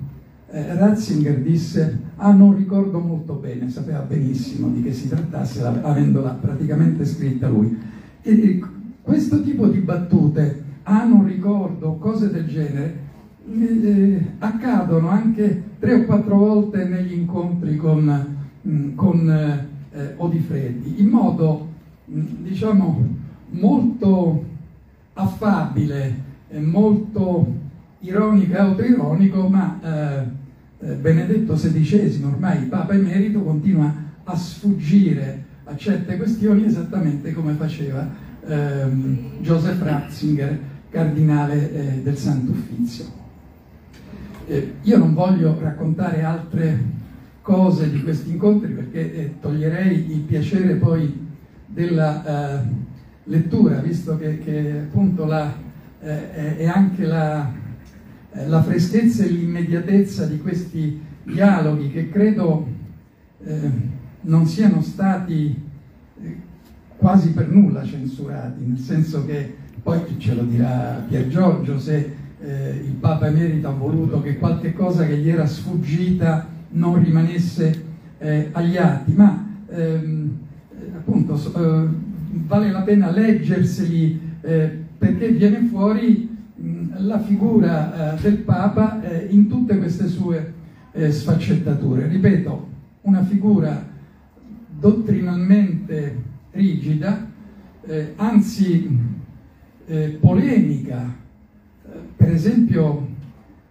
eh, 0.49 0.75
Ratzinger 0.75 1.41
disse 1.41 1.99
ah 2.15 2.31
non 2.31 2.55
ricordo 2.55 2.99
molto 2.99 3.33
bene, 3.33 3.69
sapeva 3.69 3.99
benissimo 3.99 4.69
di 4.69 4.81
che 4.81 4.93
si 4.93 5.07
trattasse 5.07 5.61
avendola 5.63 6.31
praticamente 6.31 7.05
scritta 7.05 7.47
lui. 7.47 7.77
E 8.21 8.61
questo 9.07 9.41
tipo 9.41 9.67
di 9.67 9.79
battute, 9.79 10.63
ah 10.83 11.05
non 11.05 11.25
ricordo, 11.25 11.93
cose 11.93 12.29
del 12.29 12.45
genere, 12.45 13.05
eh, 13.49 14.21
accadono 14.39 15.07
anche 15.07 15.63
tre 15.79 15.93
o 15.93 16.03
quattro 16.03 16.35
volte 16.35 16.83
negli 16.83 17.13
incontri 17.13 17.77
con, 17.77 18.35
mm, 18.67 18.95
con 18.95 19.29
eh, 19.29 19.97
eh, 19.97 20.13
Odifreddi, 20.17 20.99
in 20.99 21.07
modo 21.07 21.69
mh, 22.03 22.21
diciamo 22.41 23.07
molto 23.51 24.43
affabile, 25.13 26.25
molto 26.59 27.53
ironico 27.99 28.53
e 28.53 28.57
autoironico, 28.57 29.47
ma 29.47 29.79
eh, 29.81 30.85
eh 30.85 30.95
Benedetto 30.95 31.53
XVI, 31.53 32.23
ormai 32.25 32.65
Papa 32.65 32.93
Emerito, 32.93 33.41
continua 33.41 33.89
a 34.25 34.35
sfuggire 34.35 35.45
a 35.63 35.77
certe 35.77 36.17
questioni 36.17 36.65
esattamente 36.65 37.31
come 37.31 37.53
faceva 37.53 38.25
ehm, 38.47 39.41
Joseph 39.41 39.81
Ratzinger, 39.81 40.59
cardinale 40.89 41.73
eh, 41.73 42.01
del 42.01 42.17
Santo 42.17 42.51
Uffizio. 42.51 43.05
Eh, 44.47 44.75
io 44.81 44.97
non 44.97 45.13
voglio 45.13 45.57
raccontare 45.59 46.23
altre 46.23 46.95
cose 47.41 47.89
di 47.91 48.01
questi 48.01 48.31
incontri 48.31 48.71
perché 48.71 49.13
eh, 49.13 49.33
toglierei 49.39 50.11
il 50.11 50.21
piacere 50.21 50.75
poi 50.75 51.25
della 51.65 52.59
eh, 52.59 52.63
lettura, 53.25 53.79
visto 53.79 54.17
che, 54.17 54.39
che 54.39 54.79
appunto 54.87 55.25
la, 55.25 55.53
eh, 56.01 56.57
è 56.57 56.65
anche 56.65 57.05
la, 57.05 57.51
eh, 58.33 58.47
la, 58.47 58.61
freschezza 58.63 59.23
e 59.23 59.29
l'immediatezza 59.29 60.25
di 60.25 60.39
questi 60.39 60.99
dialoghi 61.23 61.91
che 61.91 62.09
credo 62.09 62.67
eh, 63.43 63.71
non 64.21 64.45
siano 64.45 64.81
stati 64.81 65.55
quasi 66.97 67.31
per 67.31 67.49
nulla 67.49 67.83
censurati, 67.83 68.65
nel 68.65 68.79
senso 68.79 69.25
che 69.25 69.55
poi 69.81 70.01
ce 70.17 70.33
lo 70.33 70.43
dirà 70.43 71.03
Pier 71.07 71.27
Giorgio 71.27 71.79
se 71.79 72.25
il 72.39 72.93
Papa 72.99 73.27
Emerito 73.27 73.67
ha 73.67 73.71
voluto 73.71 74.21
che 74.21 74.37
qualche 74.37 74.73
cosa 74.73 75.05
che 75.05 75.17
gli 75.17 75.29
era 75.29 75.47
sfuggita 75.47 76.47
non 76.69 77.03
rimanesse 77.03 77.85
eh, 78.19 78.49
agli 78.51 78.77
atti, 78.77 79.13
ma 79.13 79.45
ehm, 79.69 80.37
appunto 80.95 81.35
eh, 81.35 81.87
vale 82.45 82.71
la 82.71 82.81
pena 82.81 83.11
leggerseli 83.11 84.19
eh, 84.41 84.85
perché 84.97 85.29
viene 85.29 85.67
fuori 85.69 86.29
mh, 86.55 87.05
la 87.05 87.19
figura 87.19 88.15
eh, 88.15 88.21
del 88.21 88.37
Papa 88.37 89.01
eh, 89.01 89.27
in 89.29 89.47
tutte 89.47 89.77
queste 89.77 90.07
sue 90.07 90.53
eh, 90.91 91.11
sfaccettature. 91.11 92.07
Ripeto, 92.07 92.67
una 93.01 93.23
figura 93.23 93.85
dottrinalmente 94.79 96.35
rigida, 96.57 97.25
anzi 98.17 98.89
polemica, 100.19 101.15
per 102.17 102.31
esempio 102.31 103.07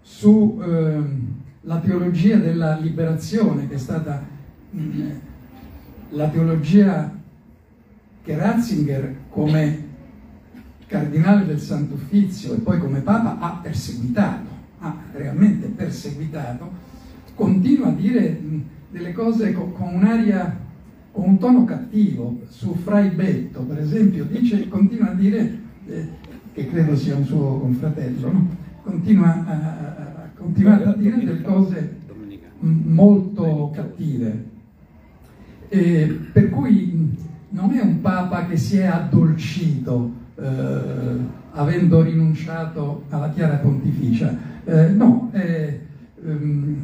su 0.01 0.63
ehm, 0.65 1.35
teologia 1.81 2.37
della 2.37 2.79
liberazione, 2.79 3.69
che 3.69 3.75
è 3.75 3.79
stata 3.79 4.23
mh, 4.71 4.81
mm, 4.81 5.11
la 6.11 6.29
teologia 6.29 7.13
che 8.23 8.37
Ratzinger 8.37 9.17
come 9.29 9.85
cardinale 10.87 11.45
del 11.45 11.61
Santo 11.61 11.95
Uffizio 11.95 12.55
e 12.55 12.59
poi 12.59 12.79
come 12.79 13.01
Papa 13.01 13.39
ha 13.39 13.59
perseguitato, 13.61 14.49
ha 14.79 14.97
realmente 15.13 15.67
perseguitato, 15.69 16.71
continua 17.35 17.89
a 17.89 17.93
dire 17.93 18.31
mh, 18.31 18.63
delle 18.91 19.13
cose 19.13 19.53
con, 19.53 19.73
un'aria, 19.77 20.57
un 21.23 21.39
tono 21.39 21.65
cattivo, 21.65 22.41
su 22.49 22.75
Frai 22.75 23.11
Betto 23.11 23.61
per 23.63 23.79
esempio, 23.79 24.25
dice, 24.25 24.69
continua 24.69 25.11
a 25.11 25.15
dire, 25.15 25.59
eh, 25.87 26.09
che 26.53 26.67
credo 26.69 26.97
sia 26.97 27.17
un 27.17 27.25
suo 27.25 27.59
confratello, 27.59 28.33
no? 28.33 28.49
continua 28.83 29.45
a, 29.45 29.53
a 29.53 30.29
continuate 30.37 30.85
a 30.85 30.93
dire 30.93 31.17
delle 31.25 31.43
cose 31.43 31.97
molto 32.61 33.71
cattive. 33.75 34.55
E 35.69 36.21
per 36.33 36.51
cui 36.51 37.17
non 37.51 37.73
è 37.73 37.81
un 37.81 38.01
Papa 38.01 38.47
che 38.47 38.57
si 38.57 38.77
è 38.77 38.85
addolcito 38.85 40.13
eh, 40.37 41.45
avendo 41.53 42.03
rinunciato 42.03 43.05
alla 43.09 43.31
chiara 43.31 43.57
pontificia, 43.57 44.37
eh, 44.65 44.89
no, 44.89 45.31
eh, 45.33 45.81
ehm, 46.25 46.77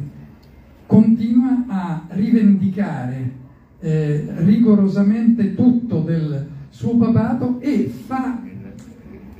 continua 0.85 1.65
a 1.67 2.05
rivendicare 2.09 3.41
eh, 3.83 4.25
rigorosamente 4.37 5.55
tutto 5.55 5.99
del 5.99 6.47
suo 6.69 6.95
papato 6.95 7.59
e 7.59 7.91
fa, 8.05 8.41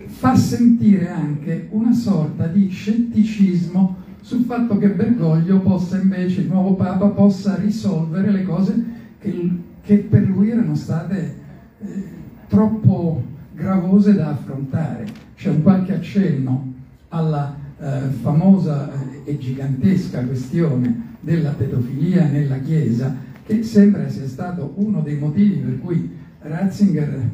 fa 0.06 0.36
sentire 0.36 1.10
anche 1.10 1.68
una 1.72 1.94
sorta 1.94 2.48
di 2.48 2.68
scetticismo 2.68 3.96
sul 4.20 4.44
fatto 4.44 4.78
che 4.78 4.90
Bergoglio 4.90 5.60
possa 5.60 5.98
invece, 5.98 6.42
il 6.42 6.48
nuovo 6.48 6.74
Papa, 6.76 7.08
possa 7.08 7.56
risolvere 7.56 8.32
le 8.32 8.44
cose 8.44 8.84
che, 9.20 9.50
che 9.82 9.98
per 10.00 10.28
lui 10.28 10.50
erano 10.50 10.76
state 10.76 11.36
eh, 11.80 12.04
troppo 12.50 13.24
gravose 13.56 14.14
da 14.14 14.32
affrontare. 14.32 15.06
C'è 15.36 15.52
un 15.52 15.62
qualche 15.62 15.94
accenno 15.94 16.74
alla 17.10 17.56
eh, 17.80 18.10
famosa 18.22 18.92
e 19.24 19.38
gigantesca 19.38 20.26
questione 20.26 21.16
della 21.22 21.52
pedofilia 21.52 22.28
nella 22.28 22.60
Chiesa, 22.60 23.32
che 23.46 23.64
sembra 23.64 24.10
sia 24.10 24.28
stato 24.28 24.74
uno 24.76 25.02
dei 25.02 25.18
motivi 25.18 25.58
per 25.58 25.80
cui 25.80 26.10
Ratzinger 26.40 27.30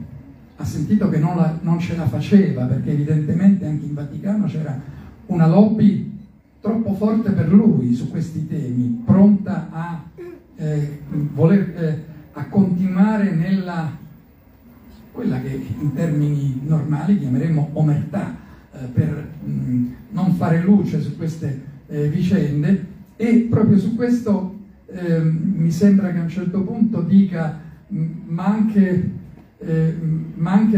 ha 0.56 0.66
sentito 0.66 1.10
che 1.10 1.18
non, 1.18 1.38
la, 1.38 1.58
non 1.62 1.80
ce 1.80 1.96
la 1.96 2.08
faceva, 2.08 2.66
perché 2.66 2.92
evidentemente 2.92 3.66
anche 3.66 3.86
in 3.86 3.94
Vaticano 3.94 4.46
c'era 4.46 4.78
una 5.28 5.48
lobby 5.48 6.18
troppo 6.60 6.94
forte 6.96 7.32
per 7.32 7.52
lui 7.52 7.94
su 7.94 8.10
questi 8.10 8.46
temi, 8.48 9.02
pronta 9.06 9.70
a, 9.72 10.04
eh, 10.58 11.00
voler, 11.34 11.74
eh, 11.78 12.04
a 12.34 12.46
continuare 12.48 13.32
nella 13.32 13.98
quella 15.12 15.42
che 15.42 15.66
in 15.80 15.94
termini 15.94 16.62
normali 16.66 17.20
chiameremo 17.20 17.70
omertà, 17.74 18.36
eh, 18.74 18.86
per 18.86 19.28
mh, 19.44 19.86
non 20.12 20.34
fare 20.34 20.62
luce 20.62 21.02
su 21.02 21.16
queste 21.18 21.62
eh, 21.88 22.10
vicende. 22.10 22.98
E 23.16 23.48
proprio 23.50 23.78
su 23.78 23.96
questo 23.96 24.59
eh, 24.92 25.20
mi 25.22 25.72
sembra 25.72 26.12
che 26.12 26.20
a 26.20 26.24
un 26.24 26.30
certo 26.30 26.62
punto 26.62 27.02
dica 27.02 27.68
ma 27.90 28.46
anche, 28.46 29.12
eh, 29.58 29.96
ma 30.36 30.52
anche 30.52 30.78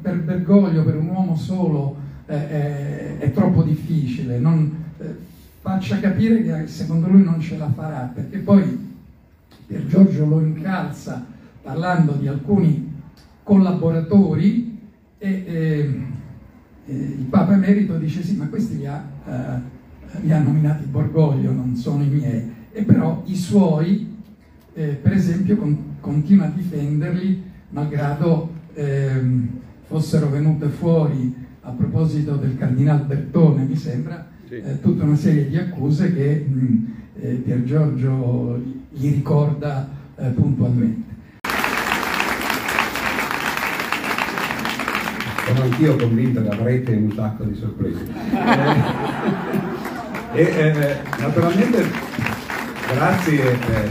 per 0.00 0.20
Bergoglio, 0.20 0.84
per 0.84 0.96
un 0.96 1.08
uomo 1.08 1.36
solo, 1.36 1.96
eh, 2.26 3.18
è, 3.18 3.32
troppo 3.32 3.62
difficile, 3.62 4.38
non, 4.38 4.84
eh, 4.98 5.14
faccia 5.60 6.00
capire 6.00 6.42
che 6.42 6.66
secondo 6.66 7.08
lui 7.08 7.22
non 7.22 7.40
ce 7.40 7.58
la 7.58 7.70
farà, 7.70 8.10
perché 8.12 8.38
poi 8.38 8.94
Pier 9.66 9.86
Giorgio 9.86 10.24
lo 10.26 10.40
incalza 10.40 11.24
parlando 11.62 12.12
di 12.12 12.28
alcuni 12.28 12.94
collaboratori 13.42 14.78
e 15.18 15.44
eh, 15.46 16.00
il 16.86 17.26
Papa 17.28 17.54
Emerito 17.54 17.98
dice 17.98 18.22
sì, 18.22 18.36
ma 18.36 18.46
questi 18.46 18.78
li 18.78 18.86
ha 18.86 19.04
eh, 19.26 19.74
li 20.22 20.32
ha 20.32 20.40
nominati 20.40 20.84
Borgoglio, 20.86 21.52
non 21.52 21.74
sono 21.76 22.02
i 22.02 22.08
miei, 22.08 22.54
e 22.76 22.82
però 22.82 23.22
i 23.24 23.34
suoi, 23.34 24.14
eh, 24.74 24.98
per 25.00 25.12
esempio, 25.14 25.56
con, 25.56 25.96
continua 25.98 26.44
a 26.44 26.50
difenderli 26.50 27.42
malgrado 27.70 28.50
ehm, 28.74 29.48
fossero 29.86 30.28
venute 30.28 30.68
fuori 30.68 31.34
a 31.62 31.70
proposito 31.70 32.36
del 32.36 32.58
cardinal 32.58 33.06
Bertone, 33.06 33.64
mi 33.64 33.76
sembra, 33.76 34.26
eh, 34.50 34.78
tutta 34.82 35.04
una 35.04 35.16
serie 35.16 35.48
di 35.48 35.56
accuse 35.56 36.12
che 36.12 36.44
mh, 36.46 36.92
eh, 37.18 37.32
Pier 37.36 37.64
Giorgio 37.64 38.60
gli 38.90 39.10
ricorda 39.10 39.88
eh, 40.16 40.28
puntualmente. 40.28 41.14
Sono 45.46 45.62
anch'io 45.62 45.96
convinto 45.96 46.42
che 46.42 46.48
avrete 46.50 46.94
un 46.94 47.10
sacco 47.10 47.44
di 47.44 47.54
sorprese. 47.54 48.04
E 50.36 50.42
eh, 50.42 50.96
naturalmente 51.18 51.82
grazie 52.92 53.52
eh, 53.52 53.90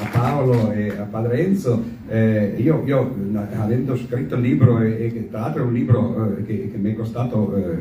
a 0.00 0.06
Paolo 0.10 0.72
e 0.72 0.88
a 0.90 1.02
Padre 1.02 1.44
Enzo, 1.44 1.82
eh, 2.08 2.54
io, 2.56 2.82
io, 2.84 3.14
avendo 3.58 3.96
scritto 3.96 4.34
il 4.34 4.40
libro 4.40 4.80
e, 4.80 5.12
e 5.14 5.28
tra 5.30 5.40
l'altro 5.40 5.62
è 5.62 5.66
un 5.66 5.72
libro 5.72 6.36
eh, 6.38 6.44
che, 6.44 6.70
che, 6.70 6.76
mi 6.78 6.92
è 6.92 6.94
costato 6.94 7.54
eh, 7.54 7.76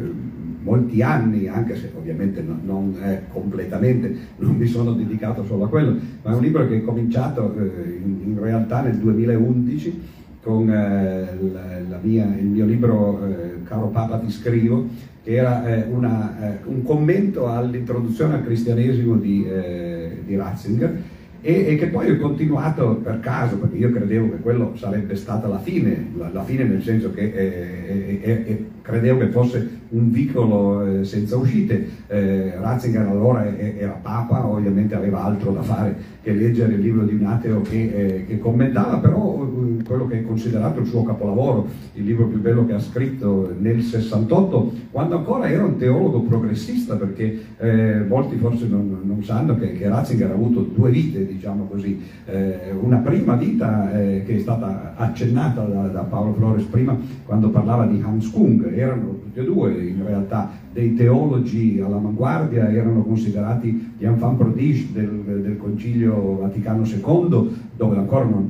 molti 0.63 1.01
anni, 1.01 1.47
anche 1.47 1.75
se 1.75 1.91
ovviamente 1.95 2.41
non, 2.41 2.59
non 2.63 2.95
è 3.01 3.23
completamente, 3.31 4.15
non 4.37 4.55
mi 4.55 4.67
sono 4.67 4.93
dedicato 4.93 5.45
solo 5.45 5.65
a 5.65 5.69
quello, 5.69 5.97
ma 6.21 6.31
è 6.31 6.35
un 6.35 6.41
libro 6.41 6.67
che 6.67 6.77
è 6.77 6.83
cominciato 6.83 7.55
eh, 7.57 7.99
in, 8.03 8.21
in 8.25 8.39
realtà 8.39 8.81
nel 8.81 8.97
2011 8.97 10.01
con 10.43 10.65
la, 10.67 11.79
la 11.89 11.99
mia, 12.01 12.25
il 12.37 12.47
mio 12.47 12.65
libro 12.65 13.17
Caro 13.63 13.87
Papa 13.87 14.17
ti 14.17 14.29
scrivo, 14.29 14.87
che 15.23 15.35
era 15.35 15.65
eh, 15.65 15.85
una, 15.89 16.53
eh, 16.53 16.59
un 16.65 16.83
commento 16.83 17.47
all'introduzione 17.47 18.35
al 18.35 18.43
cristianesimo 18.43 19.15
di, 19.15 19.47
eh, 19.47 19.92
di 20.25 20.35
Ratzinger 20.35 21.01
e, 21.45 21.65
e, 21.67 21.75
che 21.75 21.87
poi 21.87 22.09
ho 22.09 22.17
continuato 22.17 22.95
per 23.03 23.19
caso, 23.19 23.57
perché 23.57 23.75
io 23.75 23.91
credevo 23.91 24.29
che 24.29 24.37
quello 24.37 24.77
sarebbe 24.77 25.15
stata 25.17 25.45
la 25.47 25.59
fine, 25.59 26.11
la, 26.15 26.29
la 26.31 26.43
fine 26.45 26.63
nel 26.63 26.81
senso 26.81 27.11
che 27.11 27.21
eh, 27.21 28.19
eh, 28.21 28.43
eh, 28.45 28.65
credevo 28.83 29.17
che 29.17 29.29
fosse 29.29 29.81
un 29.89 30.11
vicolo 30.11 31.03
senza 31.03 31.37
uscite. 31.37 32.01
Ratzinger 32.07 33.07
allora 33.07 33.45
era 33.57 33.97
papa, 34.01 34.45
ovviamente 34.45 34.93
aveva 34.93 35.23
altro 35.23 35.51
da 35.51 35.61
fare 35.61 35.95
che 36.21 36.31
leggere 36.33 36.73
il 36.73 36.81
libro 36.81 37.03
di 37.03 37.15
un 37.15 37.25
ateo 37.25 37.61
che, 37.61 38.25
che 38.27 38.39
commentava, 38.39 38.97
però 38.97 39.49
quello 39.85 40.07
che 40.07 40.19
è 40.19 40.23
considerato 40.23 40.79
il 40.79 40.87
suo 40.87 41.03
capolavoro, 41.03 41.67
il 41.93 42.03
libro 42.03 42.27
più 42.27 42.39
bello 42.39 42.65
che 42.65 42.73
ha 42.73 42.79
scritto 42.79 43.53
nel 43.57 43.81
68, 43.81 44.73
quando 44.91 45.17
ancora 45.17 45.49
era 45.49 45.63
un 45.63 45.77
teologo 45.77 46.21
progressista, 46.21 46.95
perché 46.95 47.39
eh, 47.57 48.03
molti 48.07 48.37
forse 48.37 48.67
non, 48.67 49.01
non 49.03 49.23
sanno 49.23 49.57
che, 49.57 49.73
che, 49.73 49.87
Ratzinger 49.87 50.29
ha 50.29 50.33
avuto 50.33 50.61
due 50.61 50.91
vite, 50.91 51.25
diciamo 51.25 51.65
così, 51.65 52.01
eh, 52.25 52.71
una 52.79 52.97
prima 52.97 53.35
vita 53.35 53.91
eh, 53.93 54.23
che 54.25 54.35
è 54.35 54.39
stata 54.39 54.93
accennata 54.95 55.61
da, 55.63 55.87
da, 55.87 56.01
Paolo 56.01 56.33
Flores 56.33 56.63
prima 56.65 56.97
quando 57.25 57.49
parlava 57.49 57.85
di 57.85 58.01
Hans 58.03 58.29
Kung, 58.29 58.72
erano 58.77 59.19
tutti 59.21 59.39
e 59.39 59.43
due 59.43 59.71
in 59.81 60.03
realtà 60.05 60.51
dei 60.71 60.95
teologi 60.95 61.79
all'avanguardia, 61.79 62.71
erano 62.71 63.03
considerati 63.03 63.93
gli 63.97 64.05
enfants 64.05 64.39
prodige 64.39 64.87
del, 64.91 65.41
del 65.41 65.57
Concilio 65.57 66.37
Vaticano 66.39 66.83
II, 66.85 67.49
dove 67.75 67.97
ancora 67.97 68.25
non, 68.25 68.49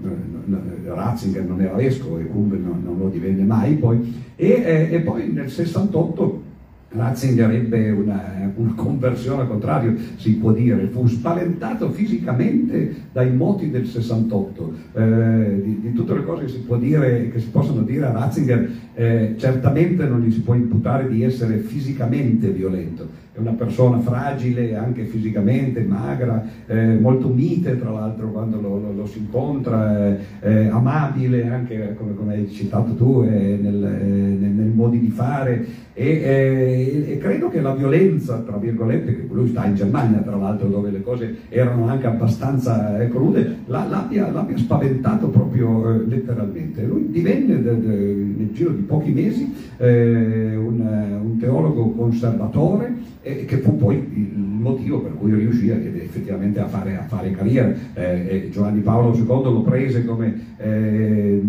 Ratzinger 0.86 1.44
non 1.44 1.62
era 1.62 1.76
vescovo 1.76 2.18
e 2.20 2.28
Kung 2.28 2.52
non, 2.52 2.82
non, 2.84 2.98
lo 2.98 3.10
divenne 3.10 3.44
mai 3.44 3.76
poi, 3.76 4.14
e, 4.36 4.48
eh, 4.48 4.96
e 4.96 5.00
poi 5.02 5.32
nel 5.32 5.50
68 5.50 6.52
Ratzinger 6.96 7.50
ebbe 7.52 7.90
una, 7.90 8.52
una, 8.56 8.74
conversione 8.76 9.42
al 9.42 9.48
contrario, 9.48 9.96
si 10.18 10.36
può 10.36 10.52
dire, 10.52 10.88
fu 10.88 11.08
spaventato 11.08 11.90
fisicamente 11.90 12.96
dai 13.12 13.34
moti 13.34 13.72
del 13.72 13.88
68. 13.88 14.74
Eh, 14.94 15.62
di, 15.64 15.80
di, 15.82 15.94
tutte 15.94 16.14
le 16.14 16.24
cose 16.24 16.46
che 16.46 16.52
si, 16.52 16.60
può 16.60 16.78
dire, 16.78 17.30
che 17.32 17.40
si 17.40 17.48
possono 17.48 17.82
dire 17.82 18.06
a 18.06 18.12
Ratzinger, 18.12 18.70
eh, 18.94 19.36
certamente 19.38 20.06
non 20.06 20.22
gli 20.22 20.32
si 20.32 20.42
può 20.42 20.54
imputare 20.54 21.10
di 21.10 21.24
essere 21.24 21.58
fisicamente 21.58 22.50
violento, 22.50 23.08
è 23.36 23.40
una 23.40 23.54
persona 23.54 24.00
fragile 24.00 24.76
anche 24.76 25.06
fisicamente, 25.06 25.82
magra, 25.82 26.46
eh, 26.68 27.00
molto 27.00 27.30
mite 27.30 27.80
tra 27.80 27.90
l'altro 27.90 28.30
quando 28.32 28.62
lo, 28.62 28.78
lo, 28.78 28.94
lo 28.94 29.06
si 29.08 29.18
incontra, 29.18 30.08
eh, 30.08 30.18
eh, 30.42 30.68
amabile 30.68 31.50
anche 31.50 31.96
come, 31.98 32.14
come, 32.14 32.34
hai 32.36 32.52
citato 32.52 32.94
tu 32.94 33.24
eh, 33.28 33.58
nel, 33.60 33.84
eh, 33.84 34.06
nel, 34.06 34.52
nel, 34.52 34.68
modi 34.68 35.00
di 35.00 35.10
fare 35.10 35.66
e, 35.94 36.06
eh, 36.06 37.06
e, 37.10 37.18
credo 37.18 37.50
che 37.50 37.60
la 37.60 37.74
violenza, 37.74 38.38
tra 38.38 38.58
virgolette, 38.58 39.16
che 39.16 39.28
lui 39.32 39.50
sta 39.50 39.66
in 39.66 39.76
Germania 39.76 40.20
tra 40.20 40.36
l'altro 40.36 40.68
dove 40.68 40.92
le 40.92 41.02
cose 41.02 41.36
erano 41.50 41.88
anche 41.88 42.06
abbastanza 42.06 42.96
crude, 43.10 43.58
l'abbia, 43.66 44.32
l'abbia, 44.32 44.58
spaventato 44.58 45.30
proprio 45.30 46.04
letteralmente. 46.08 46.84
Lui 46.84 47.10
divenne 47.10 47.64
de, 47.64 47.80
de, 47.80 47.96
nel 48.38 48.52
giro 48.54 48.70
di 48.72 48.82
pochi 48.84 49.12
mesi 49.12 49.52
un, 49.78 51.20
un 51.24 51.38
teologo 51.40 51.90
conservatore 51.92 53.14
e 53.24 53.46
che 53.46 53.58
fu 53.58 53.78
poi 53.78 53.96
il 53.96 54.38
motivo 54.38 55.00
per 55.00 55.16
cui 55.18 55.34
riuscì 55.34 55.70
effettivamente 55.70 56.60
a 56.60 56.68
fare, 56.68 56.98
a 56.98 57.04
fare 57.04 57.32
carriera. 57.32 57.74
Eh, 57.94 58.50
Giovanni 58.52 58.82
Paolo 58.82 59.16
II 59.16 59.26
lo 59.26 59.62
prese 59.62 60.04
come, 60.06 60.56
eh, 60.58 61.42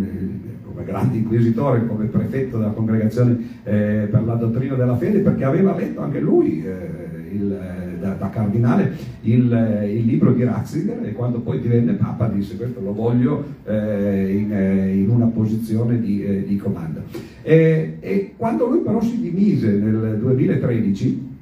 come, 0.64 0.84
grande 0.84 1.16
inquisitore, 1.16 1.84
come 1.86 2.06
prefetto 2.06 2.58
della 2.58 2.70
congregazione 2.70 3.36
eh, 3.64 4.06
per 4.08 4.22
la 4.24 4.34
dottrina 4.34 4.74
della 4.76 4.96
fede, 4.96 5.18
perché 5.18 5.42
aveva 5.42 5.74
letto 5.76 6.00
anche 6.00 6.20
lui 6.20 6.64
eh, 6.64 7.32
il, 7.32 7.58
da, 7.98 8.12
da, 8.12 8.30
cardinale 8.30 8.92
il, 9.22 9.88
il, 9.90 10.04
libro 10.04 10.32
di 10.32 10.44
Ratzinger 10.44 11.04
e 11.04 11.12
quando 11.12 11.40
poi 11.40 11.60
divenne 11.60 11.94
Papa 11.94 12.28
disse 12.28 12.56
questo 12.56 12.80
lo 12.80 12.92
voglio 12.92 13.44
eh, 13.64 14.36
in, 14.36 14.52
eh, 14.52 14.94
in, 14.94 15.10
una 15.10 15.26
posizione 15.26 15.98
di, 15.98 16.44
di 16.46 16.56
comando. 16.56 17.02
e 17.42 18.34
quando 18.36 18.66
lui 18.66 18.80
però 18.80 19.00
si 19.00 19.20
dimise 19.20 19.72
nel 19.72 20.18
2013, 20.20 21.32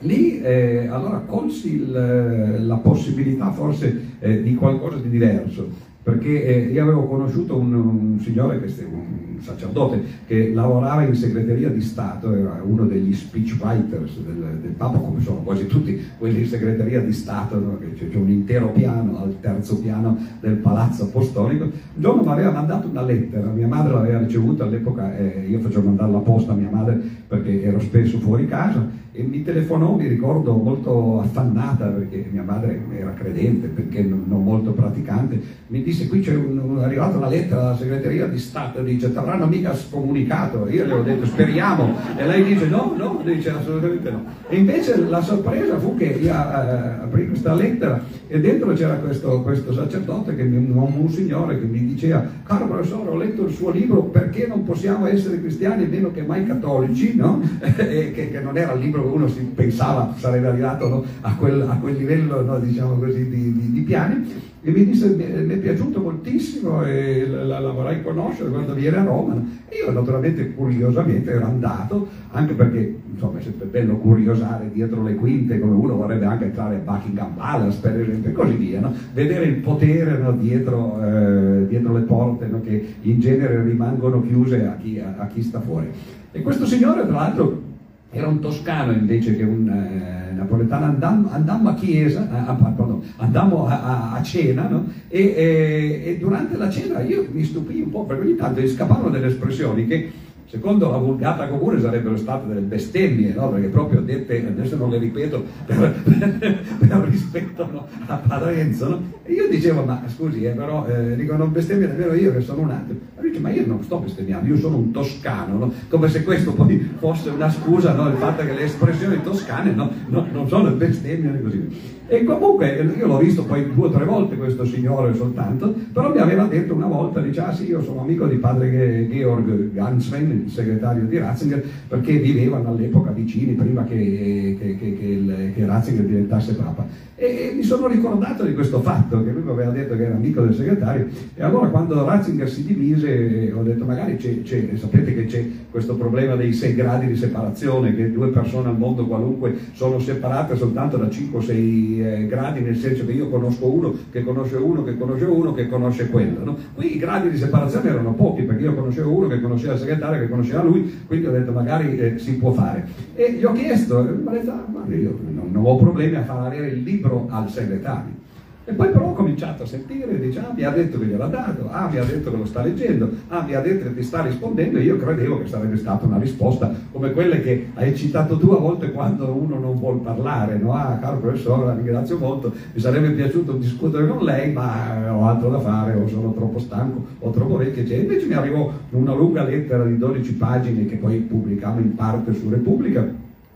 Lì 0.00 0.40
eh, 0.40 0.86
allora 0.86 1.18
colsi 1.26 1.74
il, 1.74 2.64
la 2.66 2.76
possibilità 2.76 3.50
forse 3.50 4.00
eh, 4.20 4.42
di 4.42 4.54
qualcosa 4.54 4.98
di 4.98 5.08
diverso, 5.08 5.68
perché 6.04 6.44
eh, 6.44 6.72
io 6.72 6.82
avevo 6.84 7.06
conosciuto 7.06 7.56
un, 7.56 7.74
un 7.74 8.20
signore, 8.20 8.60
che, 8.60 8.72
un 8.84 9.40
sacerdote, 9.40 10.00
che 10.26 10.52
lavorava 10.54 11.02
in 11.02 11.14
segreteria 11.16 11.68
di 11.68 11.80
Stato, 11.80 12.32
era 12.32 12.62
uno 12.64 12.84
degli 12.84 13.12
speechwriters 13.12 14.20
del, 14.20 14.58
del 14.62 14.70
Papa, 14.70 14.98
come 14.98 15.20
sono 15.20 15.38
quasi 15.38 15.66
tutti 15.66 16.00
quelli 16.16 16.42
in 16.42 16.46
segreteria 16.46 17.00
di 17.00 17.12
Stato, 17.12 17.58
no? 17.58 17.78
c'è, 17.96 18.08
c'è 18.08 18.16
un 18.16 18.30
intero 18.30 18.68
piano 18.68 19.18
al 19.18 19.34
terzo 19.40 19.80
piano 19.80 20.16
del 20.40 20.54
Palazzo 20.54 21.04
Apostolico. 21.04 21.64
Un 21.64 21.72
giorno 21.96 22.22
mi 22.22 22.30
aveva 22.30 22.52
mandato 22.52 22.86
una 22.86 23.02
lettera, 23.02 23.50
mia 23.50 23.66
madre 23.66 23.94
l'aveva 23.94 24.20
ricevuta 24.20 24.62
all'epoca, 24.62 25.18
eh, 25.18 25.44
io 25.48 25.58
facevo 25.58 25.88
mandare 25.88 26.12
la 26.12 26.18
posta 26.18 26.52
a 26.52 26.54
mia 26.54 26.70
madre 26.70 27.00
perché 27.26 27.64
ero 27.64 27.80
spesso 27.80 28.18
fuori 28.20 28.46
casa 28.46 29.06
e 29.18 29.24
mi 29.24 29.42
telefonò, 29.42 29.96
mi 29.96 30.06
ricordo, 30.06 30.54
molto 30.54 31.18
affannata 31.18 31.86
perché 31.86 32.28
mia 32.30 32.44
madre 32.44 32.80
era 32.96 33.12
credente, 33.14 33.66
perché 33.66 34.00
non, 34.00 34.22
molto 34.28 34.70
praticante, 34.70 35.40
mi 35.66 35.82
disse 35.82 36.06
qui 36.06 36.20
c'è 36.20 36.36
un, 36.36 36.78
arrivata 36.80 37.16
una 37.16 37.28
lettera 37.28 37.62
dalla 37.62 37.76
segreteria 37.76 38.26
di 38.26 38.38
Stato, 38.38 38.80
dice 38.80 39.10
ti 39.10 39.18
avranno 39.18 39.46
mica 39.46 39.74
scomunicato, 39.74 40.68
io 40.68 40.84
le 40.84 40.92
ho 40.92 41.02
detto 41.02 41.26
speriamo 41.26 41.96
e 42.16 42.26
lei 42.28 42.44
dice 42.44 42.68
no, 42.68 42.94
no, 42.96 43.20
dice 43.24 43.50
assolutamente 43.50 44.08
no. 44.08 44.24
E 44.48 44.56
invece 44.56 44.96
la 45.08 45.20
sorpresa 45.20 45.76
fu 45.80 45.96
che 45.96 46.04
io 46.04 46.32
uh, 46.32 47.02
aprì 47.02 47.26
questa 47.26 47.54
lettera 47.54 48.00
e 48.28 48.38
dentro 48.38 48.72
c'era 48.74 48.94
questo, 48.98 49.42
questo 49.42 49.72
sacerdote, 49.72 50.36
che, 50.36 50.42
un, 50.42 50.70
un 50.76 51.10
signore 51.10 51.58
che 51.58 51.66
mi 51.66 51.84
diceva 51.84 52.24
caro 52.44 52.66
professore 52.66 53.10
ho 53.10 53.16
letto 53.16 53.46
il 53.46 53.52
suo 53.52 53.70
libro 53.70 54.02
perché 54.02 54.46
non 54.46 54.62
possiamo 54.62 55.08
essere 55.08 55.40
cristiani 55.40 55.86
meno 55.86 56.12
che 56.12 56.22
mai 56.22 56.46
cattolici, 56.46 57.16
no? 57.16 57.42
e 57.60 58.12
che, 58.12 58.30
che 58.30 58.40
non 58.40 58.56
era 58.56 58.74
il 58.74 58.80
libro 58.80 59.06
uno 59.12 59.28
si 59.28 59.40
pensava 59.54 60.14
sarebbe 60.16 60.48
arrivato 60.48 60.88
no, 60.88 61.04
a, 61.22 61.34
quel, 61.34 61.60
a, 61.62 61.76
quel, 61.76 61.96
livello 61.96 62.42
no, 62.42 62.58
diciamo 62.58 62.94
così, 62.94 63.28
di, 63.28 63.52
di, 63.52 63.72
di, 63.72 63.80
piani. 63.80 64.46
E 64.60 64.70
mi 64.70 64.84
disse 64.84 65.08
mi, 65.08 65.24
mi 65.24 65.54
è 65.54 65.56
piaciuto 65.56 66.00
moltissimo 66.00 66.84
e 66.84 67.26
la, 67.26 67.60
la, 67.60 67.70
vorrei 67.70 68.02
conoscere 68.02 68.50
quando 68.50 68.74
viene 68.74 68.98
a 68.98 69.04
Roma. 69.04 69.40
E 69.68 69.76
io 69.76 69.90
naturalmente 69.92 70.52
curiosamente 70.52 71.30
ero 71.30 71.46
andato 71.46 72.08
anche 72.32 72.54
perché 72.54 72.96
insomma 73.12 73.38
è 73.38 73.42
sempre 73.42 73.66
bello 73.66 73.96
curiosare 73.96 74.70
dietro 74.72 75.02
le 75.02 75.14
quinte 75.14 75.58
come 75.58 75.72
uno 75.72 75.96
vorrebbe 75.96 76.26
anche 76.26 76.44
entrare 76.44 76.76
a 76.76 76.78
Buckingham 76.78 77.34
Palace 77.34 77.78
per 77.80 77.98
esempio 77.98 78.30
e 78.30 78.32
così 78.32 78.54
via 78.54 78.80
no? 78.80 78.92
vedere 79.12 79.46
il 79.46 79.56
potere 79.56 80.18
dietro, 80.38 81.00
eh, 81.02 81.66
dietro, 81.66 81.92
le 81.94 82.02
porte 82.02 82.48
che 82.62 82.94
in 83.02 83.20
genere 83.20 83.62
rimangono 83.62 84.22
chiuse 84.22 84.66
a 84.66 84.76
chi, 84.76 84.98
a, 84.98 85.22
a 85.22 85.26
chi 85.26 85.42
sta 85.42 85.60
fuori. 85.60 85.88
E 86.30 86.42
questo 86.42 86.66
signore 86.66 87.02
tra 87.06 87.14
l'altro 87.14 87.62
era 88.10 88.26
un 88.26 88.40
toscano 88.40 88.92
invece 88.92 89.36
che 89.36 89.42
un 89.42 89.68
eh, 89.68 90.32
napoletano, 90.32 90.86
andammo, 90.86 91.30
andammo, 91.30 91.68
a 91.68 91.74
chiesa, 91.74 92.28
a, 92.30 92.46
a, 92.46 92.54
pardon, 92.54 93.02
andammo 93.16 93.66
a, 93.66 94.12
a 94.12 94.22
cena 94.22 94.66
no? 94.66 94.86
e, 95.08 95.20
e, 95.20 96.02
e, 96.06 96.18
durante 96.18 96.56
la 96.56 96.70
cena 96.70 97.00
io 97.00 97.26
mi 97.30 97.44
stupii 97.44 97.82
un 97.82 97.90
po' 97.90 98.04
perché 98.04 98.22
ogni 98.22 98.36
tanto 98.36 98.66
scappavano 98.66 99.10
delle 99.10 99.26
espressioni 99.26 99.86
che 99.86 100.10
secondo 100.48 100.90
la 100.90 100.96
vulgata 100.96 101.46
comune 101.48 101.78
sarebbero 101.78 102.16
state 102.16 102.46
delle 102.46 102.60
bestemmie, 102.60 103.34
no? 103.34 103.50
perché 103.50 103.68
proprio 103.68 104.00
dette, 104.00 104.46
adesso 104.46 104.76
non 104.76 104.88
le 104.90 104.98
ripeto 104.98 105.44
per, 105.66 105.94
per 106.78 106.98
rispetto 107.08 107.68
no? 107.70 107.86
a 108.06 108.16
Padre 108.16 108.60
Enzo, 108.60 108.88
no? 108.88 109.02
e 109.24 109.32
io 109.32 109.48
dicevo, 109.48 109.84
ma 109.84 110.02
scusi, 110.06 110.44
eh, 110.44 110.52
però 110.52 110.86
eh, 110.86 111.14
dico, 111.16 111.36
non 111.36 111.52
bestemmio 111.52 111.88
nemmeno 111.88 112.14
io 112.14 112.32
che 112.32 112.40
sono 112.40 112.62
un 112.62 112.68
ma 112.68 113.17
dice, 113.28 113.40
ma 113.40 113.50
io 113.50 113.66
non 113.66 113.82
sto 113.82 113.98
bestemmiando, 113.98 114.48
io 114.48 114.56
sono 114.56 114.76
un 114.76 114.90
toscano, 114.90 115.72
come 115.88 116.08
se 116.08 116.22
questo 116.24 116.52
poi 116.52 116.78
fosse 116.98 117.30
una 117.30 117.50
scusa, 117.50 117.92
il 117.92 118.16
fatto 118.18 118.44
che 118.44 118.52
le 118.52 118.62
espressioni 118.62 119.22
toscane 119.22 119.72
non 119.72 120.46
sono 120.48 120.70
bestemmie 120.72 121.34
e 121.34 121.42
così. 121.42 121.96
E 122.10 122.24
comunque 122.24 122.90
io 122.96 123.06
l'ho 123.06 123.18
visto 123.18 123.44
poi 123.44 123.70
due 123.74 123.88
o 123.88 123.90
tre 123.90 124.06
volte 124.06 124.36
questo 124.36 124.64
signore 124.64 125.14
soltanto, 125.14 125.74
però 125.92 126.10
mi 126.10 126.20
aveva 126.20 126.44
detto 126.44 126.72
una 126.72 126.86
volta, 126.86 127.20
dice, 127.20 127.40
ah 127.40 127.52
sì, 127.52 127.66
io 127.66 127.82
sono 127.82 128.00
amico 128.00 128.26
di 128.26 128.36
padre 128.36 129.06
Georg 129.10 129.72
Gansven, 129.72 130.44
il 130.46 130.50
segretario 130.50 131.04
di 131.04 131.18
Ratzinger, 131.18 131.62
perché 131.86 132.16
vivevano 132.16 132.70
all'epoca 132.70 133.10
vicini 133.10 133.52
prima 133.52 133.84
che, 133.84 134.56
che, 134.58 134.78
che, 134.78 134.98
che, 134.98 135.06
che 135.54 135.66
Ratzinger 135.66 136.04
diventasse 136.04 136.54
papa. 136.54 136.86
E, 137.20 137.50
e, 137.50 137.52
mi 137.52 137.64
sono 137.64 137.88
ricordato 137.88 138.44
di 138.44 138.54
questo 138.54 138.80
fatto, 138.80 139.24
che 139.24 139.32
lui 139.32 139.42
mi 139.42 139.50
aveva 139.50 139.72
detto 139.72 139.96
che 139.96 140.04
era 140.04 140.14
amico 140.14 140.42
del 140.42 140.54
segretario, 140.54 141.08
e 141.34 141.42
allora 141.42 141.66
quando 141.66 142.04
Ratzinger 142.04 142.48
si 142.48 142.64
dimise 142.64 143.52
ho 143.52 143.62
detto 143.62 143.84
magari 143.84 144.16
c'è, 144.16 144.42
c'è 144.42 144.68
sapete 144.76 145.12
che 145.14 145.26
c'è 145.26 145.44
questo 145.68 145.96
problema 145.96 146.36
dei 146.36 146.52
sei 146.52 146.74
gradi 146.74 147.08
di 147.08 147.16
separazione, 147.16 147.96
che 147.96 148.12
due 148.12 148.28
persone 148.28 148.68
al 148.68 148.78
mondo 148.78 149.06
qualunque 149.06 149.52
sono 149.72 149.98
separate 149.98 150.56
soltanto 150.56 150.96
da 150.96 151.10
5 151.10 151.38
o 151.38 151.42
6 151.42 152.02
eh, 152.02 152.26
gradi, 152.28 152.60
nel 152.60 152.76
senso 152.76 153.04
che 153.04 153.12
io 153.12 153.28
conosco 153.28 153.66
uno, 153.66 153.92
che 154.12 154.22
conosce 154.22 154.56
uno, 154.56 154.84
che 154.84 154.96
conosce 154.96 155.24
uno, 155.24 155.52
che 155.54 155.66
conosce 155.66 156.08
quello. 156.10 156.44
No? 156.44 156.56
Qui 156.74 156.94
i 156.94 156.98
gradi 156.98 157.30
di 157.30 157.36
separazione 157.36 157.90
erano 157.90 158.14
pochi, 158.14 158.42
perché 158.42 158.62
io 158.62 158.74
conoscevo 158.74 159.10
uno 159.10 159.26
che 159.26 159.40
conosceva 159.40 159.72
il 159.72 159.80
segretario, 159.80 160.20
che 160.20 160.28
conosceva 160.28 160.62
lui, 160.62 161.00
quindi 161.04 161.26
ho 161.26 161.32
detto 161.32 161.50
magari 161.50 161.98
eh, 161.98 162.18
si 162.18 162.36
può 162.36 162.52
fare. 162.52 162.86
E 163.16 163.32
gli 163.32 163.44
ho 163.44 163.52
chiesto, 163.52 164.02
detto, 164.02 164.50
ah, 164.52 164.94
io 164.94 165.17
non, 165.20 165.64
ho 165.64 165.76
problemi 165.76 166.16
a 166.16 166.22
far 166.22 166.46
avere 166.46 166.68
il 166.68 166.82
libro 166.82 167.26
al 167.30 167.50
segretario. 167.50 168.26
E 168.64 168.74
poi 168.74 168.90
però 168.90 169.06
ho 169.06 169.12
cominciato 169.14 169.62
a 169.62 169.66
sentire, 169.66 170.20
dice, 170.20 170.40
ah 170.40 170.52
mi 170.54 170.62
ha 170.62 170.68
detto 170.68 170.98
che 170.98 171.06
gliel'ha 171.06 171.28
dato, 171.28 171.70
ah 171.70 171.88
mi 171.90 171.96
ha 171.96 172.04
detto 172.04 172.30
che 172.30 172.36
lo 172.36 172.44
sta 172.44 172.62
leggendo, 172.62 173.08
ah 173.28 173.40
mi 173.40 173.54
ha 173.54 173.62
detto 173.62 173.84
che 173.84 173.94
ti 173.94 174.02
sta 174.02 174.20
rispondendo, 174.20 174.76
e 174.76 174.82
io 174.82 174.98
credevo 174.98 175.40
che 175.40 175.46
sarebbe 175.48 175.78
stata 175.78 176.04
una 176.04 176.18
risposta 176.18 176.70
come 176.92 177.12
quelle 177.12 177.40
che 177.40 177.70
hai 177.72 177.96
citato 177.96 178.36
tu 178.36 178.50
a 178.50 178.58
volte 178.58 178.92
quando 178.92 179.32
uno 179.32 179.58
non 179.58 179.78
vuol 179.78 180.00
parlare, 180.00 180.58
no? 180.58 180.74
Ah 180.74 180.98
caro 181.00 181.16
professore, 181.16 181.64
la 181.64 181.74
ringrazio 181.76 182.18
molto, 182.18 182.52
mi 182.74 182.78
sarebbe 182.78 183.08
piaciuto 183.12 183.52
discutere 183.52 184.06
con 184.06 184.22
lei, 184.22 184.52
ma 184.52 185.16
ho 185.16 185.26
altro 185.26 185.48
da 185.48 185.60
fare, 185.60 185.94
o 185.94 186.06
sono 186.06 186.34
troppo 186.34 186.58
stanco, 186.58 187.06
o 187.20 187.30
troppo 187.30 187.56
vecchio, 187.56 187.80
eccetera. 187.80 188.02
Invece 188.02 188.26
mi 188.26 188.34
arrivò 188.34 188.70
una 188.90 189.14
lunga 189.14 189.44
lettera 189.44 189.82
di 189.86 189.96
12 189.96 190.34
pagine 190.34 190.84
che 190.84 190.96
poi 190.96 191.16
pubblicavo 191.20 191.80
in 191.80 191.94
parte 191.94 192.34
su 192.34 192.50
Repubblica, 192.50 193.08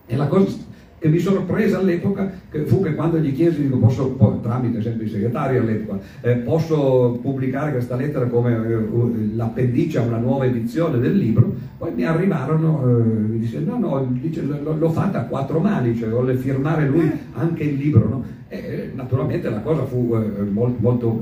e 0.07 0.17
la 0.17 0.27
cosa 0.27 0.71
che 1.03 1.09
mi 1.09 1.19
sorpresa 1.19 1.79
all'epoca 1.79 2.31
che 2.49 2.61
fu 2.61 2.81
che 2.81 2.95
quando 2.95 3.19
gli 3.19 3.35
chiesi, 3.35 3.63
dico, 3.63 3.77
posso, 3.77 4.17
tramite 4.41 4.81
sempre 4.81 5.07
il 5.07 5.11
segretario 5.11 5.61
all'epoca, 5.61 5.99
eh, 6.21 6.37
posso 6.37 7.19
pubblicare 7.21 7.73
questa 7.73 7.97
lettera 7.97 8.27
come 8.27 8.53
eh, 8.53 9.35
l'appendice 9.35 9.99
a 9.99 10.03
una 10.03 10.19
nuova 10.19 10.45
edizione 10.45 11.01
del 11.01 11.17
libro, 11.17 11.53
poi 11.77 11.91
mi 11.93 12.05
arrivarono, 12.05 12.85
eh, 12.87 13.03
mi 13.03 13.39
disse 13.41 13.59
no, 13.59 13.81
no, 13.81 14.07
dice, 14.11 14.43
l'ho 14.43 14.91
fatta 14.91 15.23
a 15.23 15.25
quattro 15.25 15.59
mani, 15.59 15.97
cioè 15.97 16.09
volle 16.09 16.37
firmare 16.37 16.87
lui 16.87 17.11
anche 17.33 17.65
il 17.65 17.75
libro, 17.75 18.09
no? 18.09 18.25
E 18.47 18.93
naturalmente 18.95 19.51
la 19.51 19.61
cosa 19.61 19.85
fu 19.85 20.15
eh, 20.15 20.43
molto, 20.45 20.77
molto 20.79 21.21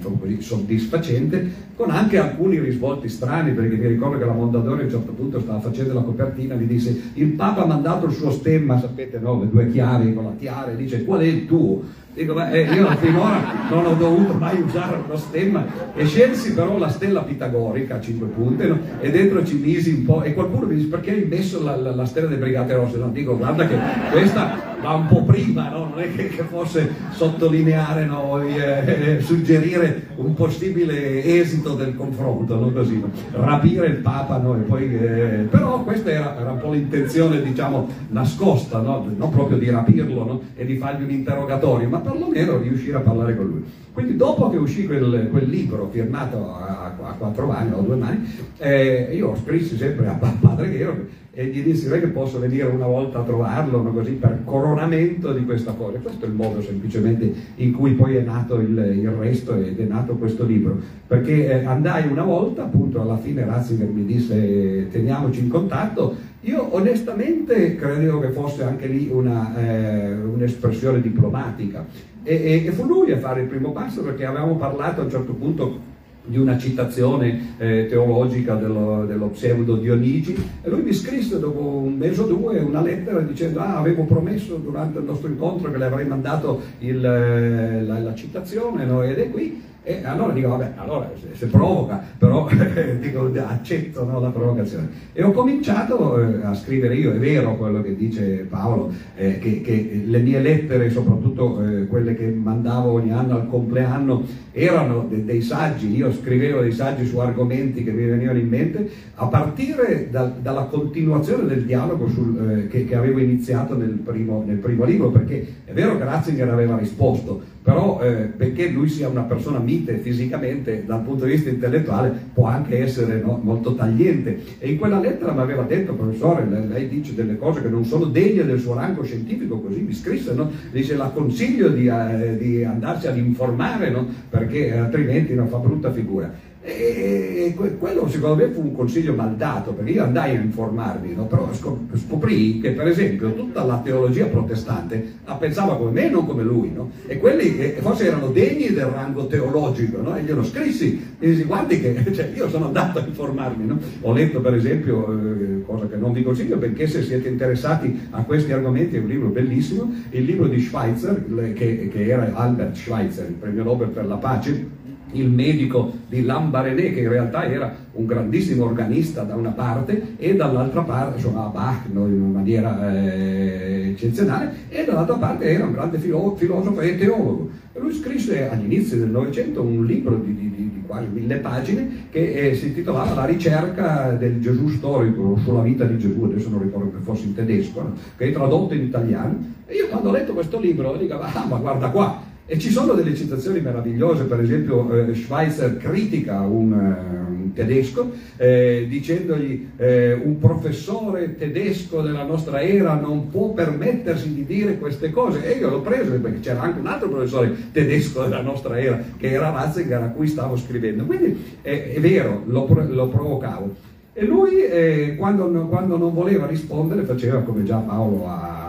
eh, 0.00 0.18
così, 0.18 0.40
soddisfacente, 0.40 1.66
con 1.74 1.90
anche 1.90 2.18
alcuni 2.18 2.58
risvolti 2.58 3.08
strani, 3.08 3.52
perché 3.52 3.76
mi 3.76 3.86
ricordo 3.86 4.18
che 4.18 4.24
la 4.24 4.32
Mondadori 4.32 4.82
a 4.82 4.84
un 4.84 4.90
certo 4.90 5.12
punto 5.12 5.40
stava 5.40 5.60
facendo 5.60 5.94
la 5.94 6.02
copertina, 6.02 6.54
mi 6.54 6.66
disse 6.66 7.10
il 7.14 7.28
Papa 7.28 7.62
ha 7.62 7.66
mandato 7.66 8.06
il 8.06 8.12
suo 8.12 8.30
stemma, 8.30 8.78
sapete, 8.78 9.18
no? 9.18 9.40
le 9.40 9.48
due 9.48 9.70
chiavi 9.70 10.14
con 10.14 10.24
la 10.24 10.34
tiara, 10.38 10.72
e 10.72 10.76
dice 10.76 11.04
qual 11.04 11.20
è 11.20 11.24
il 11.24 11.46
tuo? 11.46 12.06
Dico, 12.18 12.34
beh, 12.34 12.50
eh, 12.50 12.74
io 12.74 12.88
finora 12.96 13.40
non 13.70 13.86
ho 13.86 13.94
dovuto 13.94 14.32
mai 14.32 14.60
usare 14.60 14.96
uno 15.04 15.16
stemma 15.16 15.64
e 15.94 16.04
scelsi 16.04 16.52
però 16.52 16.76
la 16.76 16.88
stella 16.88 17.22
pitagorica 17.22 17.96
a 17.96 18.00
cinque 18.00 18.26
punte 18.26 18.66
no? 18.66 18.78
e 18.98 19.10
dentro 19.10 19.44
ci 19.44 19.54
misi 19.54 19.90
un 19.90 20.04
po' 20.04 20.24
e 20.24 20.34
qualcuno 20.34 20.66
mi 20.66 20.74
dice 20.74 20.88
perché 20.88 21.12
hai 21.12 21.26
messo 21.30 21.62
la, 21.62 21.76
la, 21.76 21.94
la 21.94 22.06
stella 22.06 22.26
delle 22.26 22.40
Brigate 22.40 22.74
Rosse? 22.74 22.96
No, 22.96 23.08
dico 23.10 23.36
guarda 23.36 23.68
che 23.68 23.76
questa 24.10 24.77
va 24.80 24.94
un 24.94 25.06
po' 25.06 25.22
prima, 25.22 25.68
no? 25.70 25.88
non 25.90 26.00
è 26.00 26.14
che, 26.14 26.28
che 26.28 26.42
fosse 26.42 26.90
sottolineare, 27.10 28.04
no? 28.04 28.40
eh, 28.42 29.16
eh, 29.16 29.20
suggerire 29.20 30.08
un 30.16 30.34
possibile 30.34 31.24
esito 31.24 31.74
del 31.74 31.94
confronto, 31.94 32.56
no? 32.56 32.70
Così, 32.70 33.02
rapire 33.32 33.86
il 33.86 33.96
Papa, 33.96 34.36
poi, 34.36 34.94
eh, 34.94 35.46
però 35.50 35.82
questa 35.82 36.10
era, 36.10 36.38
era, 36.38 36.52
un 36.52 36.58
po' 36.58 36.72
l'intenzione 36.72 37.42
diciamo 37.42 37.88
nascosta, 38.08 38.80
non 38.80 39.30
proprio 39.30 39.58
di 39.58 39.70
rapirlo 39.70 40.42
e 40.54 40.64
di 40.64 40.76
fargli 40.76 41.02
un 41.02 41.10
interrogatorio, 41.10 41.88
ma 41.88 41.98
perlomeno 41.98 42.58
riuscire 42.58 42.96
a 42.96 43.00
parlare 43.00 43.36
con 43.36 43.46
lui. 43.46 43.64
Quindi 43.92 44.16
dopo 44.16 44.48
che 44.48 44.56
uscì 44.56 44.86
quel, 44.86 45.28
quel 45.30 45.48
libro 45.48 45.88
firmato 45.90 46.54
a, 46.54 46.94
a, 47.02 47.12
quattro 47.18 47.46
mani 47.46 47.72
o 47.72 47.80
a 47.80 47.82
due 47.82 47.96
mani, 47.96 48.32
eh, 48.58 49.08
io 49.12 49.34
scrissi 49.34 49.76
sempre 49.76 50.06
a 50.06 50.12
padre 50.12 50.70
Ghero 50.70 51.26
e 51.38 51.44
gli 51.44 51.62
dissi 51.62 51.86
non 51.86 51.98
è 51.98 52.00
che 52.00 52.08
posso 52.08 52.40
venire 52.40 52.64
una 52.64 52.88
volta 52.88 53.20
a 53.20 53.22
trovarlo 53.22 53.80
no, 53.80 53.92
così 53.92 54.10
per 54.10 54.40
coronamento 54.42 55.32
di 55.32 55.44
questa 55.44 55.70
cosa. 55.70 55.98
Questo 55.98 56.24
è 56.24 56.28
il 56.28 56.34
modo 56.34 56.60
semplicemente 56.60 57.32
in 57.54 57.72
cui 57.74 57.92
poi 57.92 58.16
è 58.16 58.22
nato 58.22 58.56
il, 58.56 58.76
il 58.76 59.08
resto 59.10 59.54
ed 59.54 59.78
è 59.78 59.84
nato 59.84 60.16
questo 60.16 60.44
libro. 60.44 60.76
Perché 61.06 61.48
eh, 61.48 61.64
andai 61.64 62.08
una 62.08 62.24
volta, 62.24 62.64
appunto 62.64 63.00
alla 63.00 63.18
fine 63.18 63.44
Ratzinger 63.44 63.86
mi 63.86 64.04
disse 64.04 64.88
teniamoci 64.90 65.38
in 65.38 65.48
contatto, 65.48 66.16
io 66.40 66.74
onestamente 66.74 67.76
credevo 67.76 68.18
che 68.18 68.30
fosse 68.30 68.64
anche 68.64 68.88
lì 68.88 69.08
una, 69.08 69.54
eh, 69.56 70.14
un'espressione 70.14 71.00
diplomatica 71.00 71.86
e, 72.24 72.34
e, 72.34 72.66
e, 72.66 72.72
fu 72.72 72.84
lui 72.84 73.12
a 73.12 73.18
fare 73.18 73.42
il 73.42 73.46
primo 73.46 73.70
passo 73.70 74.02
perché 74.02 74.24
avevamo 74.24 74.56
parlato 74.56 75.02
a 75.02 75.04
un 75.04 75.10
certo 75.10 75.34
punto 75.34 75.87
di 76.28 76.38
una 76.38 76.58
citazione 76.58 77.54
eh, 77.58 77.86
teologica 77.88 78.54
dello, 78.54 79.04
dello, 79.06 79.28
pseudo 79.28 79.76
Dionigi 79.76 80.36
e 80.62 80.68
lui 80.68 80.82
mi 80.82 80.92
scrisse 80.92 81.38
dopo 81.38 81.60
un 81.60 81.94
mese 81.94 82.20
o 82.20 82.26
due 82.26 82.58
una 82.60 82.82
lettera 82.82 83.20
dicendo 83.20 83.60
ah 83.60 83.78
avevo 83.78 84.04
promesso 84.04 84.56
durante 84.56 84.98
il 84.98 85.04
nostro 85.04 85.28
incontro 85.28 85.70
che 85.70 85.78
le 85.78 85.84
avrei 85.84 86.06
mandato 86.06 86.60
il, 86.80 87.04
eh, 87.04 87.82
la, 87.82 87.98
la, 87.98 88.14
citazione 88.14 88.84
no? 88.84 89.02
ed 89.02 89.18
è 89.18 89.30
qui 89.30 89.62
E 89.88 90.02
allora 90.04 90.34
dico, 90.34 90.48
vabbè, 90.48 90.72
allora 90.76 91.10
se, 91.32 91.46
provoca, 91.46 92.04
però 92.18 92.46
dico, 93.00 93.32
accetto 93.46 94.04
no, 94.04 94.20
la 94.20 94.28
provocazione. 94.28 94.86
E 95.14 95.22
ho 95.22 95.32
cominciato 95.32 96.20
eh, 96.20 96.44
a 96.44 96.52
scrivere 96.52 96.94
io, 96.94 97.14
è 97.14 97.16
vero 97.16 97.56
quello 97.56 97.80
che 97.80 97.96
dice 97.96 98.46
Paolo, 98.50 98.92
eh, 99.16 99.38
che, 99.38 99.62
che, 99.62 100.02
le 100.04 100.18
mie 100.18 100.40
lettere, 100.40 100.90
soprattutto 100.90 101.62
eh, 101.62 101.86
quelle 101.86 102.14
che 102.14 102.26
mandavo 102.26 102.92
ogni 102.92 103.12
anno 103.12 103.36
al 103.36 103.48
compleanno, 103.48 104.26
erano 104.52 105.06
de, 105.08 105.24
dei 105.24 105.40
saggi, 105.40 105.96
io 105.96 106.12
scrivevo 106.12 106.60
dei 106.60 106.72
saggi 106.72 107.06
su 107.06 107.16
argomenti 107.16 107.82
che 107.82 107.90
mi 107.90 108.04
venivano 108.04 108.38
in 108.38 108.48
mente, 108.48 108.90
a 109.14 109.26
partire 109.26 110.08
da, 110.10 110.24
dalla 110.24 110.64
continuazione 110.64 111.46
del 111.46 111.64
dialogo 111.64 112.10
sul, 112.10 112.36
eh, 112.50 112.68
che, 112.68 112.84
che, 112.84 112.94
avevo 112.94 113.20
iniziato 113.20 113.74
nel 113.74 114.00
primo, 114.04 114.44
nel 114.46 114.58
primo 114.58 114.84
libro, 114.84 115.08
perché 115.08 115.46
è 115.64 115.72
vero 115.72 115.96
che 115.96 116.04
Ratzinger 116.04 116.50
aveva 116.50 116.76
risposto, 116.76 117.40
però 117.62 118.00
eh, 118.02 118.30
benché 118.34 118.68
lui 118.68 118.88
sia 118.88 119.08
una 119.08 119.22
persona 119.22 119.58
mite 119.78 119.98
fisicamente, 119.98 120.84
dal 120.84 121.02
punto 121.02 121.24
di 121.24 121.32
vista 121.32 121.48
intellettuale 121.48 122.12
può 122.32 122.46
anche 122.46 122.78
essere 122.78 123.20
no, 123.20 123.38
molto 123.42 123.74
tagliente. 123.74 124.40
E 124.58 124.70
in 124.70 124.78
quella 124.78 124.98
lettera 124.98 125.32
mi 125.32 125.40
aveva 125.40 125.62
detto, 125.62 125.94
professore, 125.94 126.46
lei, 126.68 126.88
dice 126.88 127.14
delle 127.14 127.36
cose 127.36 127.62
che 127.62 127.68
non 127.68 127.84
sono 127.84 128.06
degne 128.06 128.44
del 128.44 128.60
suo 128.60 128.74
rango 128.74 129.04
scientifico, 129.04 129.60
così 129.60 129.80
mi 129.80 129.92
scrisse, 129.92 130.34
no? 130.34 130.50
dice 130.70 130.96
la 130.96 131.08
consiglio 131.08 131.68
di, 131.68 131.86
eh, 131.86 132.36
di 132.36 132.64
andarsi 132.64 133.06
ad 133.06 133.16
informare, 133.16 133.90
no? 133.90 134.06
perché 134.28 134.76
altrimenti 134.76 135.34
non 135.34 135.48
fa 135.48 135.58
brutta 135.58 135.92
figura. 135.92 136.46
E 136.70 137.54
quello 137.78 138.06
secondo 138.08 138.36
me 138.36 138.50
fu 138.50 138.60
un 138.60 138.74
consiglio 138.74 139.14
mal 139.14 139.36
dato, 139.36 139.72
perché 139.72 139.92
io 139.92 140.02
andai 140.02 140.36
a 140.36 140.40
informarmi, 140.40 141.14
no? 141.14 141.24
però 141.24 141.48
scoprì 141.52 142.60
che 142.60 142.72
per 142.72 142.86
esempio 142.88 143.34
tutta 143.34 143.64
la 143.64 143.80
teologia 143.82 144.26
protestante 144.26 145.14
la 145.24 145.34
pensava 145.34 145.76
come 145.76 145.92
me 145.92 146.06
e 146.06 146.10
non 146.10 146.26
come 146.26 146.42
lui, 146.42 146.70
no? 146.70 146.90
e 147.06 147.18
quelli 147.18 147.56
che 147.56 147.78
forse 147.80 148.06
erano 148.06 148.28
degni 148.28 148.74
del 148.74 148.84
rango 148.84 149.26
teologico, 149.26 150.02
no? 150.02 150.14
e 150.14 150.22
glielo 150.22 150.44
scrissi, 150.44 151.02
e 151.18 151.30
dissi 151.30 151.44
guardi 151.44 151.80
che 151.80 152.04
cioè, 152.12 152.30
io 152.34 152.50
sono 152.50 152.66
andato 152.66 152.98
a 152.98 153.04
informarmi, 153.06 153.78
ho 154.02 154.12
letto 154.12 154.40
per 154.40 154.54
esempio, 154.54 155.10
eh, 155.10 155.62
cosa 155.64 155.86
che 155.86 155.96
non 155.96 156.12
vi 156.12 156.22
consiglio 156.22 156.58
perché 156.58 156.86
se 156.86 157.02
siete 157.02 157.28
interessati 157.28 158.08
a 158.10 158.22
questi 158.24 158.52
argomenti 158.52 158.96
è 158.96 159.00
un 159.00 159.08
libro 159.08 159.28
bellissimo, 159.28 159.90
il 160.10 160.24
libro 160.24 160.46
di 160.46 160.60
Schweitzer, 160.60 161.24
che, 161.54 161.88
che 161.90 162.06
era 162.06 162.30
Albert 162.34 162.76
Schweitzer, 162.76 163.26
il 163.26 163.34
premio 163.36 163.62
Nobel 163.62 163.88
per 163.88 164.04
la 164.04 164.16
pace, 164.16 164.76
il 165.12 165.28
medico 165.28 165.92
di 166.08 166.22
Lambarené 166.22 166.92
che 166.92 167.00
in 167.00 167.08
realtà 167.08 167.44
era 167.44 167.74
un 167.92 168.06
grandissimo 168.06 168.64
organista 168.64 169.22
da 169.22 169.34
una 169.34 169.50
parte 169.50 170.16
e 170.16 170.36
dall'altra 170.36 170.82
parte, 170.82 171.20
suonava 171.20 171.48
Bach 171.48 171.86
no, 171.92 172.06
in 172.06 172.20
una 172.20 172.38
maniera 172.38 172.92
eh, 172.92 173.90
eccezionale 173.90 174.52
e 174.68 174.84
dall'altra 174.84 175.16
parte 175.16 175.44
era 175.44 175.64
un 175.64 175.72
grande 175.72 175.98
filo- 175.98 176.34
filosofo 176.36 176.80
e 176.80 176.96
teologo. 176.96 177.50
Lui 177.74 177.92
scrisse 177.92 178.48
agli 178.48 178.64
inizi 178.64 178.98
del 178.98 179.08
Novecento 179.08 179.62
un 179.62 179.84
libro 179.84 180.16
di, 180.16 180.34
di, 180.34 180.50
di, 180.50 180.82
quasi 180.84 181.06
mille 181.12 181.36
pagine 181.36 182.06
che 182.10 182.48
eh, 182.48 182.54
si 182.54 182.68
intitolava 182.68 183.14
La 183.14 183.24
ricerca 183.24 184.10
del 184.18 184.40
Gesù 184.40 184.68
storico 184.68 185.38
sulla 185.44 185.60
vita 185.60 185.84
di 185.84 185.98
Gesù, 185.98 186.24
adesso 186.24 186.48
non 186.48 186.62
ricordo 186.62 186.90
che 186.90 187.02
fosse 187.02 187.26
in 187.26 187.34
tedesco, 187.34 187.82
no? 187.82 187.92
che 188.16 188.28
è 188.28 188.32
tradotto 188.32 188.74
in 188.74 188.82
italiano. 188.82 189.56
E 189.66 189.74
io 189.74 189.86
quando 189.88 190.08
ho 190.08 190.12
letto 190.12 190.32
questo 190.32 190.58
libro 190.58 190.96
dico, 190.96 191.20
ah 191.20 191.46
ma 191.46 191.58
guarda 191.58 191.90
qua, 191.90 192.22
e 192.50 192.58
ci 192.58 192.70
sono 192.70 192.94
delle 192.94 193.14
citazioni 193.14 193.60
meravigliose, 193.60 194.24
per 194.24 194.40
esempio 194.40 194.90
eh, 194.90 195.14
Schweitzer 195.14 195.76
critica 195.76 196.40
un, 196.40 196.72
uh, 196.72 197.30
un 197.30 197.52
tedesco 197.52 198.10
eh, 198.38 198.86
dicendogli 198.88 199.68
eh, 199.76 200.14
un 200.14 200.38
professore 200.38 201.36
tedesco 201.36 202.00
della 202.00 202.22
nostra 202.22 202.62
era 202.62 202.94
non 202.94 203.28
può 203.28 203.50
permettersi 203.50 204.32
di 204.32 204.46
dire 204.46 204.78
queste 204.78 205.10
cose 205.10 205.44
e 205.44 205.58
io 205.58 205.68
l'ho 205.68 205.82
preso 205.82 206.18
perché 206.18 206.40
c'era 206.40 206.62
anche 206.62 206.80
un 206.80 206.86
altro 206.86 207.10
professore 207.10 207.54
tedesco 207.70 208.22
della 208.22 208.40
nostra 208.40 208.80
era 208.80 208.98
che 209.18 209.30
era 209.30 209.50
Ratzinger 209.50 210.00
a 210.00 210.08
cui 210.08 210.26
stavo 210.26 210.56
scrivendo, 210.56 211.04
quindi 211.04 211.58
è 211.60 211.98
vero, 212.00 212.44
lo, 212.46 212.66
lo 212.88 213.08
provocavo. 213.08 213.74
E 214.14 214.24
lui 214.24 214.64
eh, 214.64 215.16
quando, 215.18 215.46
quando 215.68 215.98
non 215.98 216.14
voleva 216.14 216.46
rispondere 216.46 217.02
faceva 217.02 217.42
come 217.42 217.62
già 217.62 217.76
Paolo 217.76 218.26
ha 218.26 218.67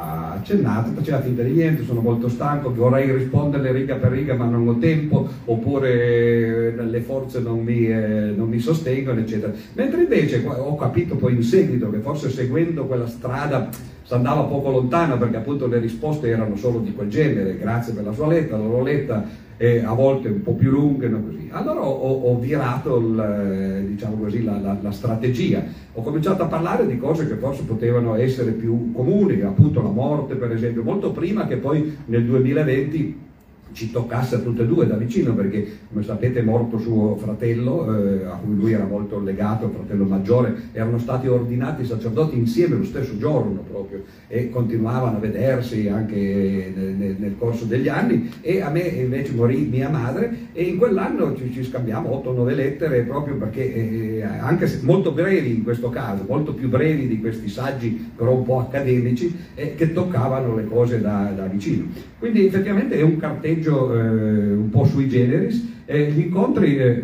accennato, 0.50 0.92
faceva 0.96 1.22
finta 1.22 1.44
di 1.44 1.52
niente, 1.52 1.84
sono 1.84 2.02
molto 2.02 2.28
stanco, 2.28 2.74
vorrei 2.74 3.12
risponderle 3.12 3.72
riga 3.72 3.96
per 3.96 4.12
riga 4.12 4.34
ma 4.34 4.46
non 4.46 4.68
ho 4.68 4.78
tempo, 4.78 5.28
oppure 5.46 6.76
eh, 6.76 6.84
le 6.84 7.02
forze 7.02 7.40
non 7.40 7.60
mi, 7.60 7.86
eh, 7.86 8.34
non 8.36 8.50
mi 8.50 8.60
sostengono, 8.60 9.20
eccetera. 9.20 9.54
Mentre 9.74 10.02
invece 10.02 10.44
ho 10.46 10.76
capito 10.76 11.16
poi 11.16 11.36
in 11.36 11.44
seguito 11.44 11.90
che 11.92 12.00
forse 12.00 12.30
seguendo 12.30 12.86
quella 12.86 13.08
strada 13.08 13.70
si 14.04 14.14
andava 14.16 14.42
poco 14.42 14.72
lontano 14.72 15.20
perché 15.20 15.38
appunto 15.38 15.68
le 15.68 15.78
risposte 15.78 16.30
erano 16.30 16.56
solo 16.56 16.80
di 16.80 16.94
quel 16.94 17.10
genere, 17.10 17.58
grazie 17.58 17.94
per 17.94 18.04
la 18.04 18.12
sua 18.12 18.28
lettera, 18.28 18.58
l'ho 18.58 18.82
letta 18.82 19.48
e 19.62 19.84
a 19.84 19.92
volte 19.92 20.30
un 20.30 20.42
po' 20.42 20.54
più 20.54 20.72
lunghe, 20.72 21.10
no, 21.10 21.22
così. 21.22 21.50
Allora 21.52 21.82
ho, 21.82 22.32
ho 22.32 22.40
virato 22.40 22.98
il, 22.98 23.20
eh, 23.20 23.88
diciamo 23.90 24.16
così, 24.16 24.42
la, 24.42 24.58
la, 24.58 24.78
la, 24.82 24.92
strategia, 24.92 25.62
ho 25.92 26.02
cominciato 26.02 26.44
a 26.44 26.46
parlare 26.46 26.88
di 26.88 26.98
cose 26.98 27.28
che 27.28 27.36
forse 27.36 27.64
potevano 27.64 28.16
essere 28.16 28.52
più 28.52 28.94
comuni, 28.94 29.42
appunto 29.42 29.82
la 29.82 29.90
morte 29.90 30.36
per 30.36 30.54
esempio, 30.54 30.82
molto 30.82 31.12
prima 31.12 31.46
che 31.46 31.58
poi 31.58 31.94
nel 32.06 32.24
2020 32.24 33.28
ci 33.74 33.92
toccasse 33.92 34.36
a 34.36 34.40
tutte 34.40 34.64
e 34.64 34.68
due 34.68 34.88
da 34.88 34.96
vicino 34.96 35.34
perché 35.34 35.66
come 35.92 36.04
sapete 36.04 36.40
è 36.40 36.44
morto 36.44 36.78
suo 36.78 37.16
fratello 37.16 37.96
eh, 37.96 38.26
a 38.26 38.36
cui 38.44 38.56
lui 38.56 38.72
era 38.74 38.86
molto 38.86 39.20
legato, 39.20 39.70
fratello 39.70 40.06
maggiore, 40.06 40.56
erano 40.72 40.98
stati 40.98 41.28
ordinati 41.28 41.86
sacerdoti 41.86 42.38
insieme 42.38 42.76
lo 42.76 42.84
stesso 42.84 43.18
giorno 43.18 43.64
proprio 43.70 44.04
e 44.28 44.50
continuavano 44.50 45.18
a 45.18 45.20
vedersi 45.20 45.88
anche 45.88 46.74
nel, 46.76 47.16
nel 47.18 47.36
corso 47.38 47.66
degli 47.66 47.88
anni 47.88 48.32
e 48.42 48.62
a 48.62 48.70
me 48.70 48.82
invece 48.82 49.34
morì 49.34 49.68
mia 49.70 49.90
madre 49.90 50.50
e 50.54 50.64
in 50.64 50.78
quell'anno 50.78 51.36
ci, 51.36 51.52
ci 51.52 51.64
scambiamo 51.64 52.22
8-9 52.26 52.56
lettere 52.56 53.02
proprio 53.02 53.36
perché 53.36 53.74
eh, 53.74 54.24
anche 54.24 54.68
se 54.68 54.80
molto 54.84 55.12
brevi 55.12 55.56
in 55.56 55.64
questo 55.64 55.90
caso, 55.90 56.26
molto 56.28 56.54
più 56.54 56.70
brevi 56.70 57.08
di 57.08 57.20
questi 57.20 57.48
saggi 57.50 58.12
però 58.16 58.36
un 58.36 58.44
po' 58.44 58.60
accademici 58.60 59.36
eh, 59.56 59.76
che 59.76 59.94
toccavano 59.94 60.56
le 60.56 60.66
cose 60.66 61.02
da, 61.02 61.32
da 61.36 61.46
vicino. 61.46 61.86
Quindi 62.18 62.46
effettivamente 62.46 62.98
è 62.98 63.02
un 63.02 63.18
carteggio 63.18 63.69
eh, 63.70 64.52
un 64.54 64.70
po' 64.70 64.86
sui 64.86 65.08
generis. 65.08 65.68
Eh, 65.86 66.12
gli 66.12 66.20
incontri, 66.20 66.78
eh, 66.78 67.04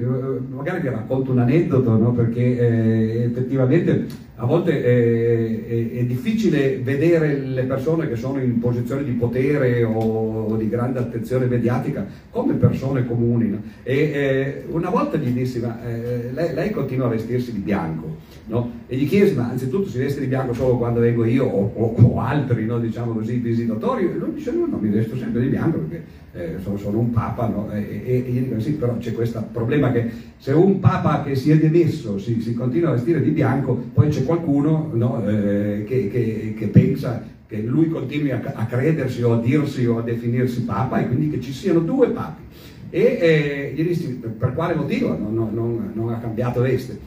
magari 0.54 0.82
vi 0.82 0.90
racconto 0.90 1.32
un 1.32 1.40
aneddoto, 1.40 1.98
no? 1.98 2.12
perché 2.12 2.42
eh, 2.42 3.24
effettivamente 3.24 4.06
a 4.38 4.46
volte 4.46 4.84
è, 4.84 6.00
è, 6.00 6.04
difficile 6.04 6.80
vedere 6.84 7.38
le 7.38 7.64
persone 7.64 8.10
che 8.10 8.18
sono 8.18 8.42
in 8.42 8.60
posizione 8.60 9.06
di 9.06 9.12
potere 9.12 9.84
o, 9.84 10.48
o 10.48 10.56
di 10.58 10.68
grande 10.68 11.00
attenzione 11.00 11.46
mediatica 11.46 12.06
come 12.32 12.56
persone 12.56 13.06
comuni. 13.06 13.50
No? 13.50 13.62
E 13.84 13.98
eh, 13.98 14.66
una 14.72 14.90
volta 14.90 15.18
gli 15.18 15.30
dissi, 15.30 15.60
ma 15.60 15.80
eh, 15.86 16.32
lei, 16.34 16.54
lei, 16.54 16.72
continua 16.72 17.06
a 17.06 17.12
vestirsi 17.12 17.54
di 17.54 17.60
bianco, 17.60 18.18
no? 18.48 18.72
E 18.88 18.98
gli 18.98 19.08
chiesi, 19.08 19.36
ma 19.36 19.50
anzitutto 19.50 19.88
si 19.88 20.00
veste 20.00 20.20
di 20.20 20.28
bianco 20.28 20.54
solo 20.54 20.78
quando 20.78 21.00
vengo 21.00 21.24
io 21.24 21.46
o, 21.46 21.72
o, 21.74 21.96
o 21.96 22.20
altri, 22.20 22.68
diciamo 22.82 23.14
così, 23.14 23.38
visitatori? 23.38 24.04
E 24.04 24.18
lui 24.18 24.34
dice, 24.34 24.52
no, 24.52 24.66
no, 24.66 24.78
mi 24.78 24.90
vesto 24.90 25.16
sempre 25.16 25.42
di 25.42 25.48
bianco 25.48 25.78
perché 25.78 26.04
eh, 26.36 26.58
sono, 26.62 26.78
sono, 26.78 27.00
un 27.00 27.12
papa, 27.12 27.48
no? 27.48 27.72
e, 27.72 28.02
e, 28.06 28.26
e, 28.28 28.32
gli 28.32 28.40
dico 28.42 28.60
sì, 28.60 28.74
però 28.74 28.98
c'è 28.98 29.14
questo 29.14 29.48
problema 29.54 29.92
che 29.94 30.10
se 30.38 30.52
un 30.52 30.82
papa 30.82 31.24
che 31.24 31.34
si 31.34 31.50
è 31.50 31.58
demesso 31.58 32.20
si, 32.20 32.42
si 32.42 32.54
continua 32.54 32.90
a 32.90 32.94
vestire 32.94 33.22
di 33.22 33.30
bianco, 33.30 33.82
poi 33.94 34.10
c'è 34.10 34.25
qualcuno 34.26 34.90
no, 34.94 35.26
eh, 35.28 35.84
che, 35.88 36.10
che, 36.10 36.56
che, 36.58 36.68
pensa 36.68 37.24
che 37.48 37.62
lui 37.62 37.88
continui 37.88 38.32
a, 38.32 38.42
a, 38.54 38.66
credersi 38.66 39.22
o 39.22 39.34
a 39.34 39.40
dirsi 39.40 39.86
o 39.86 40.00
a 40.00 40.02
definirsi 40.02 40.64
papa 40.64 41.00
e 41.00 41.08
quindi 41.08 41.30
che 41.30 41.40
ci 41.40 41.54
siano 41.54 41.80
due 41.80 42.10
papi. 42.10 42.42
E 42.90 43.02
eh, 43.02 43.74
gli 43.76 43.88
dissi 43.88 44.16
per, 44.16 44.32
per 44.32 44.54
quale 44.54 44.76
motivo 44.76 45.18
non, 45.18 45.50
non, 45.54 45.92
non 45.94 46.10
ha 46.10 46.18
cambiato 46.18 46.62
veste? 46.62 47.00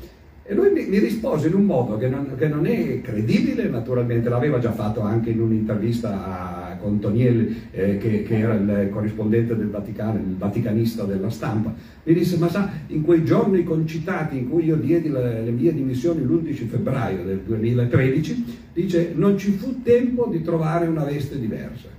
E 0.50 0.54
lui 0.54 0.70
mi, 0.70 0.86
mi, 0.86 0.98
rispose 0.98 1.48
in 1.48 1.54
un 1.54 1.64
modo 1.64 1.98
che 1.98 2.08
non, 2.08 2.34
che 2.36 2.48
non, 2.48 2.64
è 2.66 3.02
credibile, 3.02 3.68
naturalmente 3.68 4.30
l'aveva 4.30 4.58
già 4.58 4.72
fatto 4.72 5.02
anche 5.02 5.28
in 5.28 5.42
un'intervista 5.42 6.67
a, 6.67 6.67
con 6.80 6.98
Toniel, 6.98 7.54
eh, 7.70 7.98
che, 7.98 8.22
che, 8.22 8.38
era 8.38 8.54
il 8.54 8.88
corrispondente 8.90 9.56
del 9.56 9.68
Vaticano, 9.68 10.18
il 10.18 10.36
vaticanista 10.36 11.04
della 11.04 11.30
stampa. 11.30 11.74
Mi 12.04 12.14
disse, 12.14 12.36
ma 12.38 12.48
sa, 12.48 12.70
in 12.88 13.02
quei 13.02 13.24
giorni 13.24 13.64
concitati 13.64 14.38
in 14.38 14.48
cui 14.48 14.64
io 14.64 14.76
diedi 14.76 15.10
le, 15.10 15.42
le 15.42 15.50
mie 15.50 15.74
dimissioni 15.74 16.22
l'11 16.22 16.66
febbraio 16.66 17.24
del 17.24 17.40
2013, 17.44 18.44
dice, 18.72 19.12
non 19.14 19.36
ci 19.36 19.50
fu 19.52 19.82
tempo 19.82 20.28
di 20.30 20.42
trovare 20.42 20.86
una 20.86 21.04
veste 21.04 21.38
diversa. 21.38 21.97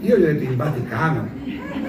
Io 0.00 0.16
gli 0.16 0.22
ho 0.22 0.26
detto, 0.26 0.44
il 0.44 0.56
Vaticano. 0.56 1.28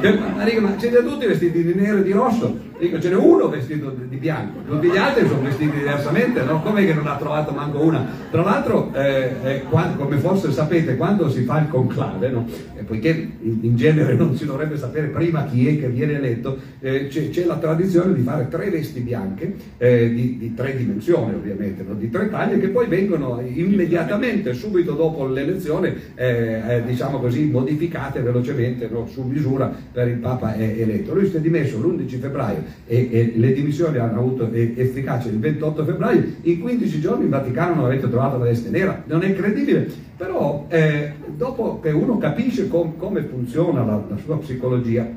Ma, 0.01 0.45
ma 0.61 0.79
siete 0.79 1.03
tutti 1.03 1.25
vestiti 1.25 1.63
di 1.63 1.73
nero 1.73 1.97
e 1.97 2.03
di 2.03 2.11
rosso? 2.11 2.67
Dico, 2.79 2.99
ce 2.99 3.09
n'è 3.09 3.15
uno 3.15 3.49
vestito 3.49 3.89
di 3.89 4.15
bianco, 4.15 4.59
tutti 4.65 4.89
gli 4.89 4.95
altri 4.95 5.27
sono 5.27 5.41
vestiti 5.41 5.77
diversamente, 5.77 6.41
no? 6.43 6.61
Come 6.61 6.85
che 6.85 6.93
non 6.93 7.07
ha 7.07 7.17
trovato 7.17 7.51
manco 7.51 7.81
una? 7.81 8.05
Tra 8.31 8.41
l'altro, 8.41 8.91
eh, 8.93 9.35
eh, 9.43 9.63
quando, 9.63 10.01
come 10.01 10.17
forse 10.17 10.53
sapete, 10.53 10.95
quando 10.95 11.29
si 11.29 11.43
fa 11.43 11.59
il 11.59 11.67
conclave, 11.67 12.29
no? 12.29 12.45
Poiché 12.89 13.29
in, 13.41 13.75
genere 13.75 14.15
non 14.15 14.35
si 14.35 14.45
dovrebbe 14.45 14.75
sapere 14.75 15.07
prima 15.09 15.45
chi 15.45 15.67
è 15.67 15.79
che 15.79 15.89
viene 15.89 16.13
eletto, 16.13 16.57
eh, 16.79 17.07
c'è, 17.07 17.29
c'è, 17.29 17.45
la 17.45 17.57
tradizione 17.57 18.15
di 18.15 18.23
fare 18.23 18.47
tre 18.49 18.71
vesti 18.71 19.01
bianche, 19.01 19.53
eh, 19.77 20.11
di, 20.11 20.37
di, 20.39 20.55
tre 20.55 20.75
dimensioni 20.75 21.35
ovviamente, 21.35 21.83
no? 21.87 21.93
di 21.93 22.09
tre 22.09 22.31
taglie, 22.31 22.57
che 22.57 22.69
poi 22.69 22.87
vengono 22.87 23.39
immediatamente, 23.41 24.53
subito 24.53 24.93
dopo 24.93 25.27
l'elezione, 25.27 25.93
eh, 26.15 26.61
eh, 26.67 26.83
diciamo 26.83 27.19
così, 27.19 27.45
modificate 27.45 28.21
velocemente 28.21 28.89
su 29.05 29.21
misura 29.21 29.71
per 29.91 30.07
il 30.07 30.17
Papa 30.17 30.55
eletto. 30.55 31.13
Lui 31.13 31.29
si 31.29 31.35
è 31.35 31.39
dimesso 31.39 31.77
l'11 31.77 32.19
febbraio 32.19 32.63
e, 32.87 33.07
e, 33.11 33.33
le 33.35 33.53
dimissioni 33.53 33.99
hanno 33.99 34.19
avuto 34.19 34.51
efficacia 34.51 35.29
il 35.29 35.37
28 35.37 35.85
febbraio, 35.85 36.23
in 36.41 36.59
15 36.59 36.99
giorni 36.99 37.25
in 37.25 37.29
Vaticano 37.29 37.75
non 37.75 37.85
avete 37.85 38.09
trovato 38.09 38.39
la 38.39 38.45
veste 38.45 38.71
nera, 38.71 39.03
non 39.05 39.21
è 39.21 39.35
credibile, 39.35 40.07
però 40.19 40.65
eh, 40.67 41.13
dopo 41.37 41.79
che 41.79 41.91
uno 41.91 42.17
capisce 42.17 42.67
com, 42.67 42.97
come 42.97 43.21
funziona 43.21 43.85
la, 43.85 44.03
la 44.09 44.17
sua 44.17 44.37
psicologia, 44.37 45.09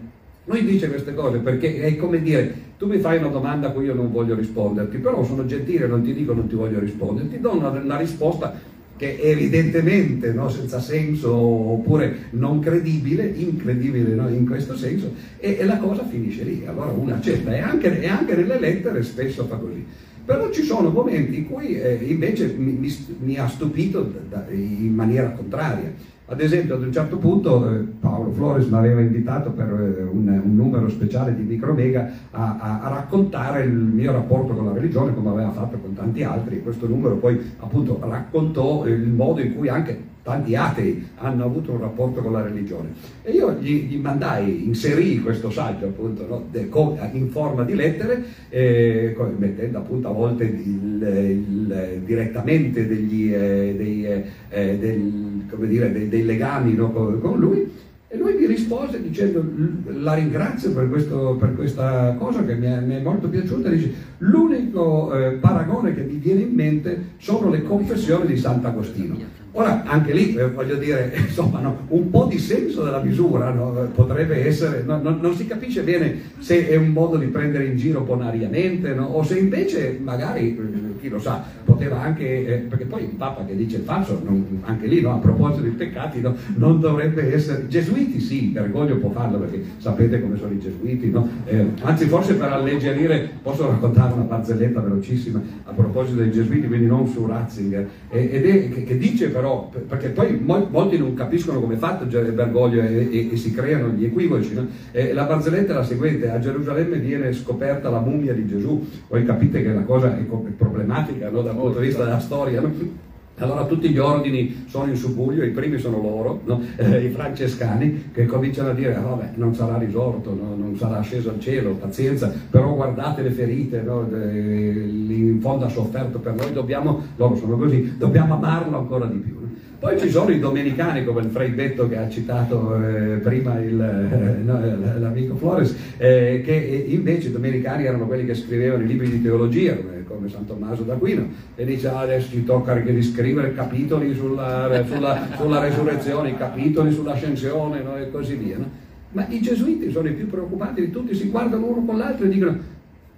lui 0.45 0.65
dice 0.65 0.88
queste 0.88 1.12
cose 1.12 1.38
perché 1.38 1.81
è 1.81 1.97
come 1.97 2.23
dire, 2.23 2.55
tu 2.79 2.87
mi 2.87 2.99
fai 2.99 3.19
una 3.19 3.27
domanda 3.27 3.67
a 3.67 3.71
cui 3.73 3.87
io 3.87 3.95
non 3.95 4.12
voglio 4.12 4.37
risponderti, 4.37 4.99
però 4.99 5.25
sono 5.25 5.45
gentile, 5.45 5.88
non 5.88 6.05
ti 6.05 6.15
dico 6.15 6.33
non 6.35 6.47
ti 6.47 6.55
voglio 6.55 6.79
rispondere, 6.79 7.29
ti 7.29 7.41
do 7.41 7.53
una, 7.53 7.71
una 7.71 7.97
risposta 7.97 8.57
che 8.97 9.19
evidentemente 9.21 10.33
no, 10.33 10.49
senza 10.49 10.79
senso 10.79 11.35
oppure 11.35 12.29
non 12.31 12.61
credibile, 12.61 13.25
incredibile 13.25 14.15
no, 14.15 14.29
in 14.29 14.47
questo 14.47 14.77
senso, 14.77 15.12
e, 15.38 15.57
e, 15.59 15.65
la 15.65 15.79
cosa 15.79 16.07
finisce 16.07 16.45
lì. 16.45 16.65
Allora 16.65 16.93
uno 16.93 17.12
accetta 17.12 17.53
e 17.53 17.59
anche, 17.59 18.01
e 18.01 18.07
anche 18.07 18.37
nelle 18.37 18.61
lettere 18.61 19.03
spesso 19.03 19.47
fa 19.47 19.57
così. 19.57 19.85
Però 20.25 20.51
ci 20.51 20.63
sono 20.63 20.91
momenti 20.91 21.39
in 21.39 21.49
cui 21.49 21.81
eh, 21.81 21.95
invece 21.95 22.55
mi, 22.57 22.73
mi, 22.73 22.95
mi, 23.21 23.37
ha 23.39 23.49
stupito 23.49 24.09
da, 24.29 24.45
in 24.51 24.95
maniera 24.95 25.31
contraria. 25.31 25.93
Ad 26.27 26.41
esempio, 26.41 26.77
ad 26.77 26.83
un 26.83 26.93
certo 26.93 27.17
punto 27.17 27.69
eh, 27.69 27.79
Paolo 27.99 28.31
Flores 28.31 28.67
mi 28.67 28.77
aveva 28.77 29.01
invitato 29.01 29.51
per 29.51 29.67
eh, 29.67 30.03
un, 30.03 30.29
un, 30.29 30.55
numero 30.55 30.89
speciale 30.89 31.35
di 31.35 31.43
Micromega 31.43 32.11
a, 32.31 32.57
a, 32.59 32.81
a, 32.83 32.89
raccontare 32.89 33.65
il 33.65 33.73
mio 33.73 34.13
rapporto 34.13 34.55
con 34.55 34.67
la 34.67 34.73
religione, 34.73 35.13
come 35.13 35.31
aveva 35.31 35.51
fatto 35.51 35.77
con 35.79 35.93
tanti 35.95 36.23
altri. 36.23 36.63
Questo 36.63 36.87
numero 36.87 37.17
poi 37.17 37.39
appunto 37.59 37.99
raccontò 38.01 38.87
il 38.87 39.09
modo 39.09 39.41
in 39.41 39.57
cui 39.57 39.69
anche 39.69 40.11
tanti 40.23 40.55
atei 40.55 41.09
hanno 41.17 41.45
avuto 41.45 41.73
un 41.73 41.81
rapporto 41.81 42.21
con 42.21 42.33
la 42.33 42.43
religione. 42.43 42.91
E 43.23 43.33
io 43.33 43.53
gli, 43.61 43.89
gli 43.89 43.97
mandai, 43.97 44.65
inserì 44.65 45.21
questo 45.21 45.51
saggio 45.51 45.87
appunto 45.87 46.27
no, 46.27 46.45
de, 46.51 46.69
con, 46.69 46.97
in 47.13 47.29
forma 47.31 47.65
di 47.65 47.75
lettere, 47.75 48.23
eh, 48.49 49.17
mettendo 49.37 49.79
appunto 49.79 50.09
a 50.09 50.13
volte 50.13 50.45
il, 50.45 51.03
il, 51.03 52.01
direttamente 52.05 52.87
degli, 52.87 53.33
eh, 53.33 53.75
dei, 53.77 54.05
eh, 54.05 54.79
del, 54.79 55.45
dire, 55.67 55.93
dei, 55.93 56.09
dei, 56.09 56.25
legami 56.25 56.75
no, 56.75 56.93
con, 56.93 57.21
con 57.21 57.39
lui. 57.39 57.81
E 58.09 58.19
lui 58.19 58.35
mi 58.35 58.45
rispose 58.45 59.01
dicendo 59.01 59.43
la 59.87 60.13
ringrazio 60.13 60.73
per, 60.73 60.91
questo, 60.91 61.37
per 61.41 61.55
questa 61.55 62.15
cosa 62.19 62.45
che 62.45 62.55
mi 62.55 62.67
è, 62.67 62.79
mi 62.81 62.97
è 62.97 63.01
molto 63.01 63.27
piaciuta, 63.27 63.71
dice 63.71 63.91
l'unico 64.23 65.13
eh, 65.13 65.33
paragone 65.33 65.95
che 65.95 66.03
mi 66.03 66.17
viene 66.17 66.43
in 66.43 66.55
mente 66.55 67.15
sono 67.19 67.51
le 67.51 67.63
confessioni 67.63 68.27
di 68.27 68.37
Sant'Agostino. 68.37 69.41
Ora, 69.55 69.83
anche 69.85 70.15
lì, 70.15 70.35
eh, 70.35 70.49
voglio 70.49 70.77
dire, 70.77 71.13
insomma, 71.29 71.61
no, 71.61 71.81
un 71.89 72.09
po' 72.09 72.25
di 72.25 72.39
senso 72.39 72.85
della 72.85 73.03
misura 73.03 73.51
no, 73.51 73.91
potrebbe 73.95 74.47
essere, 74.47 74.83
no, 74.83 74.99
non 74.99 75.35
si 75.35 75.47
capisce 75.47 75.83
bene 75.83 76.17
se 76.39 76.69
è 76.69 76.77
un 76.77 76.89
modo 76.89 77.19
di 77.19 77.27
prendere 77.27 77.67
in 77.67 77.77
giro 77.77 78.01
bonariamente 78.01 78.93
o 78.93 79.23
se 79.23 79.39
invece 79.39 79.99
magari, 80.03 80.57
eh, 80.57 81.01
chi 81.01 81.11
lo 81.11 81.19
sa, 81.19 81.45
poteva 81.65 82.01
anche, 82.01 82.47
eh, 82.47 82.57
perché 82.61 82.87
poi 82.87 83.03
il 83.03 83.11
Papa 83.11 83.45
che 83.45 83.55
dice 83.55 83.77
il 83.77 83.83
falso, 83.83 84.23
anche 84.63 84.87
lì, 84.87 85.05
a 85.05 85.17
proposito 85.17 85.61
dei 85.61 85.73
peccati, 85.73 86.23
non 86.57 86.81
dovrebbe 86.81 87.35
essere, 87.35 87.69
gesuiti 87.69 88.21
sì, 88.21 88.47
Bergoglio 88.47 88.97
può 88.97 89.11
farlo 89.11 89.39
perché 89.39 89.63
sapete 89.77 90.19
come 90.23 90.39
sono 90.39 90.53
i 90.53 90.61
gesuiti, 90.61 91.13
eh, 91.45 91.67
anzi 91.83 92.07
forse 92.07 92.37
per 92.37 92.53
alleggerire, 92.53 93.29
posso 93.43 93.69
raccontare 93.69 94.12
una 94.14 94.25
barzelletta 94.25 94.81
velocissima 94.81 95.42
a 95.64 95.72
proposito 95.72 96.20
dei 96.20 96.33
gesuiti, 96.33 96.66
quindi 96.66 96.87
non 96.87 97.07
su 97.07 97.27
Ratzinger, 97.27 97.88
ed 98.09 98.46
è 98.46 98.85
che, 98.85 98.98
dice 98.98 99.29
però 99.29 99.42
però, 99.42 99.70
perché 99.88 100.11
poi 100.11 100.38
molti 100.40 100.96
non 100.96 101.14
capiscono 101.14 101.61
come 101.61 101.75
è 101.75 101.77
fatto 101.77 102.07
Bergoglio 102.07 102.81
e, 102.81 103.09
e, 103.11 103.33
e, 103.33 103.37
si 103.37 103.53
creano 103.53 103.88
gli 103.88 104.05
equivoci. 104.05 104.55
No? 104.55 104.68
la 105.12 105.25
barzelletta 105.25 105.72
è 105.72 105.75
la 105.75 105.85
seguente, 105.85 106.31
a 106.31 106.38
Gerusalemme 106.38 106.98
viene 106.98 107.33
scoperta 107.33 107.90
la 107.90 108.01
mummia 108.01 108.33
di 108.33 108.46
Gesù, 108.46 108.87
voi 109.09 109.25
capite 109.25 109.62
che 109.62 109.72
la 109.72 109.83
cosa 109.83 110.16
è 110.16 110.22
problematica 110.57 111.29
no? 111.29 111.42
dal 111.42 111.57
punto 111.57 111.81
di 111.81 111.87
vista 111.87 112.05
della 112.05 112.20
storia. 112.20 112.61
No? 112.61 113.11
Allora 113.38 113.64
tutti 113.64 113.88
gli 113.88 113.99
ordini 113.99 114.64
sono 114.68 114.90
in 114.90 114.97
subbuglio, 114.97 115.42
i 115.42 115.51
primi 115.51 115.79
sono 115.79 116.01
loro, 116.01 116.40
no? 116.45 116.61
eh, 116.77 117.05
i 117.05 117.11
francescani, 117.11 118.11
che 118.12 118.27
cominciano 118.27 118.71
a 118.71 118.75
dire, 118.75 118.95
ah, 118.95 119.01
vabbè, 119.01 119.31
non 119.35 119.55
sarà 119.55 119.79
risorto, 119.79 120.35
no? 120.35 120.55
non 120.55 120.77
sarà 120.77 121.01
sceso 121.01 121.31
al 121.31 121.40
cielo, 121.40 121.75
pazienza, 121.75 122.33
però 122.51 122.75
guardate 122.75 123.23
le 123.23 123.31
ferite, 123.31 123.81
no? 123.81 124.07
in 124.12 125.38
fondo 125.40 125.64
ha 125.64 125.68
sofferto 125.68 126.18
per 126.18 126.35
noi, 126.35 126.53
dobbiamo, 126.53 127.03
loro 127.16 127.35
sono 127.37 127.57
così, 127.57 127.97
dobbiamo 127.97 128.35
amarlo 128.35 128.79
ancora 128.79 129.07
di 129.07 129.18
più. 129.18 129.42
Poi 129.83 129.99
ci 129.99 130.11
sono 130.11 130.31
i 130.31 130.38
domenicani 130.38 131.05
come 131.05 131.23
il 131.23 131.31
Frei 131.31 131.51
Betto 131.51 131.88
che 131.88 131.97
ha 131.97 132.09
citato 132.09 132.77
eh, 132.77 133.16
prima 133.16 133.59
il, 133.59 133.81
eh, 133.81 134.40
no, 134.40 134.61
l'amico 135.01 135.35
Flores, 135.35 135.75
eh, 135.97 136.40
che 136.45 136.85
invece 136.87 137.27
i 137.27 137.33
domenicani 137.33 137.85
erano 137.87 138.07
quelli 138.07 138.25
che 138.25 138.37
scrivevano 138.37 138.85
i 138.85 138.87
libri 138.87 139.11
di 139.11 139.21
teologia, 139.21 139.75
come, 139.75 140.05
come 140.07 140.29
San 140.29 140.47
Tommaso 140.47 140.85
d'Aquino, 140.85 141.27
e 141.57 141.64
dice 141.64 141.88
ah, 141.88 141.99
adesso 141.99 142.31
ci 142.31 142.45
tocca 142.45 142.75
di 142.75 143.03
scrivere 143.03 143.55
capitoli 143.55 144.14
sulla, 144.14 144.85
sulla, 144.87 145.27
sulla 145.37 145.59
resurrezione, 145.59 146.37
capitoli 146.37 146.92
sull'ascensione 146.92 147.83
no, 147.83 147.97
e 147.97 148.09
così 148.09 148.37
via. 148.37 148.59
No? 148.59 148.71
Ma 149.11 149.27
i 149.31 149.40
gesuiti 149.40 149.90
sono 149.90 150.07
i 150.07 150.12
più 150.12 150.29
preoccupati 150.29 150.81
di 150.81 150.90
tutti, 150.92 151.12
si 151.12 151.29
guardano 151.29 151.66
uno 151.66 151.85
con 151.85 151.99
l'altro 151.99 152.27
e 152.27 152.29
dicono 152.29 152.57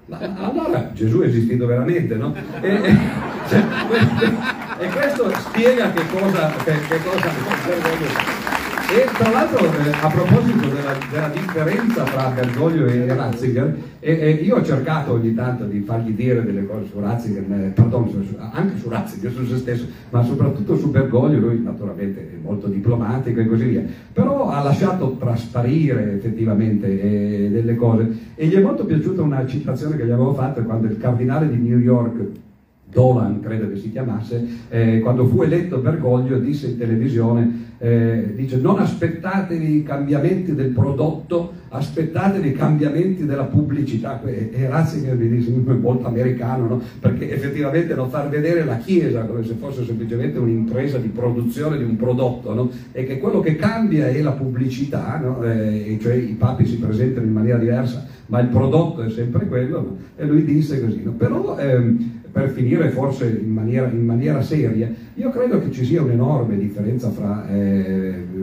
ma 0.06 0.18
allora 0.36 0.92
Gesù 0.92 1.20
è 1.20 1.26
esistito 1.26 1.66
veramente, 1.66 2.14
no? 2.14 2.34
E, 2.60 2.78
cioè, 3.48 3.62
e 4.78 4.88
questo 4.88 5.30
spiega 5.30 5.92
che 5.92 6.02
cosa, 6.10 6.52
che, 6.64 6.80
che 6.88 7.00
cosa 7.02 8.54
e 8.94 9.08
tra 9.16 9.30
l'altro 9.30 9.64
eh, 9.64 9.90
a 10.02 10.08
proposito 10.08 10.68
della, 10.68 10.94
della, 11.10 11.28
differenza 11.28 12.04
tra 12.04 12.28
Bergoglio 12.28 12.86
e 12.86 13.12
Ratzinger, 13.12 13.76
eh, 13.98 14.12
eh, 14.12 14.30
io 14.34 14.56
ho 14.56 14.62
cercato 14.62 15.14
ogni 15.14 15.34
tanto 15.34 15.64
di 15.64 15.80
fargli 15.80 16.10
dire 16.10 16.44
delle 16.44 16.66
cose 16.66 16.86
su 16.90 17.00
Ratzinger, 17.00 17.72
pardon, 17.72 18.08
su, 18.10 18.36
anche 18.38 18.78
su 18.78 18.88
Ratzinger, 18.88 19.32
su 19.32 19.46
se 19.46 19.56
stesso, 19.56 19.86
ma 20.10 20.22
soprattutto 20.22 20.76
su 20.76 20.90
Bergoglio, 20.90 21.38
lui 21.38 21.60
naturalmente 21.62 22.20
è 22.20 22.36
molto 22.40 22.68
diplomatico 22.68 23.40
e 23.40 23.46
così 23.46 23.64
via, 23.64 23.82
però 24.12 24.50
ha 24.50 24.62
lasciato 24.62 25.16
trasparire 25.18 26.12
effettivamente 26.12 26.86
eh, 26.86 27.50
delle 27.50 27.74
cose. 27.76 28.32
E 28.34 28.46
gli 28.46 28.54
è 28.54 28.60
molto 28.60 28.84
piaciuta 28.84 29.22
una 29.22 29.44
citazione 29.46 29.96
che 29.96 30.04
gli 30.04 30.10
avevo 30.10 30.34
fatto 30.34 30.62
quando 30.62 30.86
il 30.86 30.98
cardinale 30.98 31.48
di 31.48 31.56
New 31.56 31.78
York 31.78 32.42
Dolan, 32.94 33.40
credo 33.40 33.68
che 33.68 33.76
si 33.76 33.90
chiamasse, 33.90 34.46
eh, 34.68 35.00
quando 35.00 35.26
fu 35.26 35.42
eletto 35.42 35.78
Bergoglio 35.78 36.38
disse 36.38 36.68
in 36.68 36.78
televisione, 36.78 37.73
eh, 37.84 38.32
dice 38.34 38.56
non 38.56 38.78
aspettatevi 38.78 39.76
i 39.76 39.82
cambiamenti 39.82 40.54
del 40.54 40.70
prodotto, 40.70 41.52
aspettatevi 41.68 42.48
i 42.48 42.52
cambiamenti 42.54 43.26
della 43.26 43.44
pubblicità. 43.44 44.22
E, 44.24 44.48
e 44.54 44.68
Ratzinger 44.70 45.14
mi 45.14 45.28
dice 45.28 45.50
molto 45.50 46.06
americano, 46.06 46.66
no? 46.66 46.80
perché 46.98 47.30
effettivamente 47.30 47.94
non 47.94 48.08
far 48.08 48.30
vedere 48.30 48.64
la 48.64 48.78
Chiesa 48.78 49.24
come 49.24 49.44
se 49.44 49.52
fosse 49.58 49.84
semplicemente 49.84 50.38
un'impresa 50.38 50.96
di 50.96 51.08
produzione 51.08 51.76
di 51.76 51.84
un 51.84 51.96
prodotto, 51.96 52.54
no? 52.54 52.70
e 52.92 53.04
che 53.04 53.18
quello 53.18 53.40
che 53.40 53.56
cambia 53.56 54.08
è 54.08 54.22
la 54.22 54.32
pubblicità, 54.32 55.22
eh, 55.42 55.98
cioè 56.00 56.14
i 56.14 56.36
papi 56.38 56.64
si 56.64 56.78
presentano 56.78 57.26
in 57.26 57.32
maniera 57.32 57.58
diversa, 57.58 58.06
ma 58.28 58.40
il 58.40 58.48
prodotto 58.48 59.02
è 59.02 59.10
sempre 59.10 59.46
quello, 59.46 59.98
e 60.16 60.24
lui 60.24 60.42
disse 60.44 60.82
così. 60.82 61.00
Però 61.00 61.58
ehm, 61.58 62.22
per 62.34 62.48
finire 62.48 62.88
forse 62.90 63.28
in 63.28 63.52
maniera, 63.52 63.86
in 63.86 64.04
maniera, 64.04 64.42
seria, 64.42 64.90
io 65.14 65.30
credo 65.30 65.60
che 65.60 65.70
ci 65.70 65.84
sia 65.84 66.02
un'enorme 66.02 66.56
differenza 66.58 67.08
fra 67.10 67.48
eh, 67.48 67.73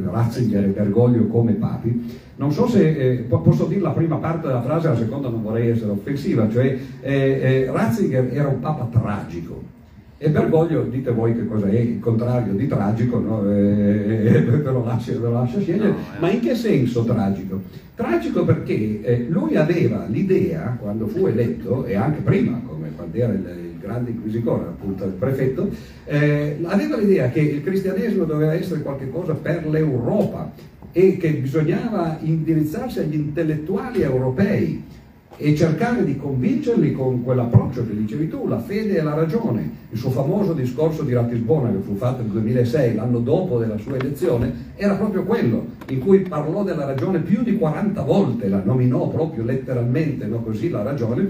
Ratzinger 0.10 0.64
e 0.64 0.68
Bergoglio 0.68 1.28
come 1.28 1.54
papi. 1.54 2.20
Non 2.36 2.52
so 2.52 2.68
se 2.68 2.90
eh, 2.90 3.16
posso 3.28 3.66
dire 3.66 3.82
la 3.82 3.92
prima 3.92 4.16
parte 4.16 4.48
della 4.48 4.62
frase, 4.62 4.88
la 4.88 4.98
seconda 4.98 5.30
non 5.30 5.44
vorrei 5.44 5.70
essere 5.70 5.92
offensiva, 5.92 6.50
cioè 6.50 6.78
eh, 7.02 7.12
eh 7.12 7.72
Ratzinger 7.72 8.30
era 8.34 8.48
un 8.48 8.60
papa 8.60 8.88
tragico. 8.92 9.80
E 10.24 10.30
Bergoglio, 10.30 10.84
dite 10.84 11.12
voi 11.12 11.36
che 11.36 11.48
cosa 11.48 11.68
è 11.68 11.80
il 11.80 12.00
contrario 12.00 12.54
di 12.54 12.68
tragico, 12.68 13.20
no? 13.20 13.44
eh, 13.52 14.36
eh 14.36 14.42
ve, 14.44 14.72
lo 14.72 14.84
lascio, 14.86 15.14
ve 15.14 15.28
lo 15.28 15.32
lascio 15.32 15.60
scegliere, 15.60 15.88
no, 15.90 15.96
ma 16.20 16.30
in 16.30 16.40
che 16.42 16.54
senso 16.54 17.04
tragico? 17.04 17.60
Tragico 17.96 18.46
perché 18.46 19.02
eh, 19.02 19.26
lui 19.30 19.56
aveva 19.56 20.06
l'idea, 20.08 20.78
quando 20.80 21.08
fu 21.08 21.26
eletto, 21.26 21.86
e 21.86 21.96
anche 21.96 22.22
prima, 22.22 22.62
come 22.68 22.92
quando 22.96 23.18
era 23.18 23.34
il, 23.34 23.61
grande 23.92 24.12
inquisitore, 24.12 24.64
appunto 24.64 25.04
il 25.04 25.12
prefetto, 25.12 25.70
eh, 26.06 26.58
aveva 26.64 26.98
l'idea 26.98 27.30
che 27.30 27.42
il 27.42 27.62
cristianesimo 27.62 28.24
doveva 28.24 28.54
essere 28.54 28.82
qualcosa 28.82 29.34
per 29.34 29.68
l'Europa 29.68 30.52
e 30.94 31.18
che 31.18 31.34
bisognava 31.34 32.18
indirizzarsi 32.22 33.00
agli 33.00 33.16
intellettuali 33.16 34.02
europei. 34.02 35.00
e 35.38 35.56
cercare 35.56 36.04
di 36.06 36.18
convincerli 36.18 36.92
con 36.92 37.24
quell'approccio 37.24 37.88
che 37.88 37.96
dicevi 37.96 38.28
tu, 38.28 38.48
la 38.48 38.60
fede 38.60 38.98
e 38.98 39.02
la 39.02 39.16
ragione. 39.16 39.72
Il 39.90 39.98
suo 39.98 40.12
famoso 40.12 40.54
discorso 40.54 41.02
di 41.02 41.14
Ratisbona 41.14 41.72
che 41.72 41.80
fu 41.80 41.96
fatto 41.96 42.22
nel 42.22 42.30
2006, 42.30 42.94
l'anno 42.94 43.18
dopo 43.18 43.58
della 43.58 43.78
sua 43.80 43.96
elezione, 43.96 44.74
era 44.76 44.94
proprio 44.94 45.24
quello, 45.24 45.66
in 45.88 45.98
cui 46.00 46.20
parlò 46.20 46.64
della 46.64 46.86
ragione 46.86 47.22
più 47.22 47.42
di 47.42 47.58
40 47.58 48.04
volte, 48.04 48.50
la 48.50 48.62
nominò 48.64 49.10
proprio 49.10 49.44
letteralmente, 49.44 50.28
no, 50.28 50.44
così 50.44 50.70
la 50.70 50.84
ragione, 50.84 51.28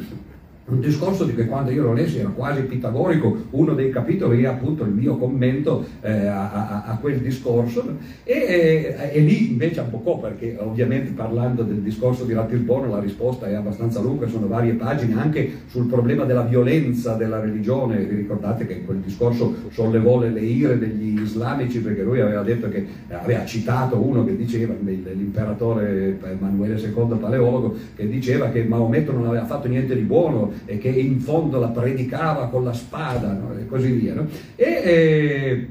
un 0.72 0.80
discorso 0.80 1.26
di 1.26 1.36
che 1.36 1.45
quando 1.47 1.69
io 1.72 1.84
lo 1.84 1.93
lessi 1.93 2.19
era 2.19 2.30
quasi 2.30 2.61
pitagorico, 2.61 3.45
uno 3.51 3.74
dei 3.74 3.89
capitoli 3.89 4.43
è 4.43 4.47
appunto 4.47 4.84
il 4.84 4.91
mio 4.91 5.17
commento 5.17 5.86
eh, 6.01 6.28
a, 6.28 6.51
a, 6.51 6.84
a, 6.86 6.97
quel 6.97 7.19
discorso. 7.19 7.97
E, 8.24 8.34
e, 8.34 9.09
e, 9.11 9.19
lì 9.19 9.51
invece 9.51 9.82
abboccò 9.82 10.19
perché 10.19 10.55
ovviamente 10.59 11.11
parlando 11.11 11.63
del 11.63 11.82
discorso 11.82 12.24
di 12.24 12.34
Ratisbona 12.34 12.88
la 12.88 12.99
risposta 12.99 13.47
è 13.47 13.53
abbastanza 13.53 13.99
lunga, 13.99 14.28
sono 14.28 14.47
varie 14.47 14.74
pagine 14.74 15.19
anche 15.19 15.51
sul 15.67 15.88
problema 15.88 16.24
della 16.24 16.43
violenza 16.43 17.15
della 17.15 17.41
religione, 17.41 17.97
vi 18.05 18.15
ricordate 18.15 18.65
che 18.65 18.84
quel 18.86 18.99
discorso 18.99 19.53
sollevò 19.72 20.19
le, 20.19 20.30
le 20.30 20.39
ire 20.41 20.80
degli 20.80 21.19
islamici 21.19 21.80
perché 21.80 22.01
lui 22.01 22.22
aveva 22.22 22.43
detto 22.43 22.69
che 22.69 22.86
aveva 23.09 23.43
citato 23.45 23.97
uno 23.97 24.24
che 24.24 24.38
diceva, 24.38 24.74
l'imperatore 24.82 26.17
Emanuele 26.24 26.80
II 26.80 27.17
Paleologo, 27.19 27.76
che 27.93 28.07
diceva 28.07 28.49
che 28.49 28.63
Maometto 28.63 29.11
non 29.11 29.28
aveva 29.28 29.45
fatto 29.45 29.67
niente 29.67 29.95
di 29.95 30.01
buono 30.01 30.51
e 30.66 30.78
che 30.78 30.89
in 30.89 31.20
fondo 31.20 31.59
la 31.59 31.68
predicava 31.68 32.47
con 32.47 32.64
la 32.64 32.74
spada 32.74 33.34
no? 33.34 33.57
e 33.57 33.66
così 33.66 33.91
via. 33.91 34.14
No? 34.14 34.28
E, 34.55 34.66
e, 34.66 35.68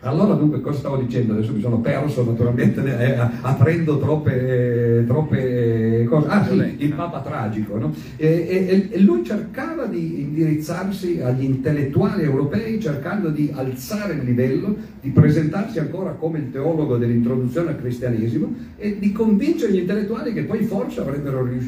allora 0.00 0.34
dunque 0.34 0.60
cosa 0.60 0.78
stavo 0.78 0.98
dicendo? 0.98 1.32
Adesso 1.32 1.54
mi 1.54 1.60
sono 1.60 1.80
perso 1.80 2.22
naturalmente 2.22 2.82
eh, 2.84 3.18
aprendo 3.40 3.98
troppe, 3.98 4.98
eh, 4.98 5.06
troppe, 5.06 6.04
cose. 6.06 6.28
Ah 6.28 6.46
sì, 6.46 6.74
il 6.76 6.92
Papa 6.92 7.20
tragico. 7.20 7.78
No? 7.78 7.94
E, 8.16 8.88
e, 8.92 9.00
lui 9.00 9.24
cercava 9.24 9.86
di 9.86 10.20
indirizzarsi 10.20 11.20
agli 11.22 11.44
intellettuali 11.44 12.22
europei 12.22 12.78
cercando 12.78 13.30
di 13.30 13.50
alzare 13.54 14.12
il 14.14 14.24
livello, 14.24 14.76
di 15.00 15.08
presentarsi 15.10 15.78
ancora 15.78 16.10
come 16.10 16.38
il 16.40 16.50
teologo 16.50 16.98
dell'introduzione 16.98 17.70
al 17.70 17.80
cristianesimo 17.80 18.54
e 18.76 18.98
di 18.98 19.12
convincere 19.12 19.72
gli 19.72 19.78
intellettuali 19.78 20.34
che 20.34 20.42
poi 20.42 20.62
forse 20.64 21.02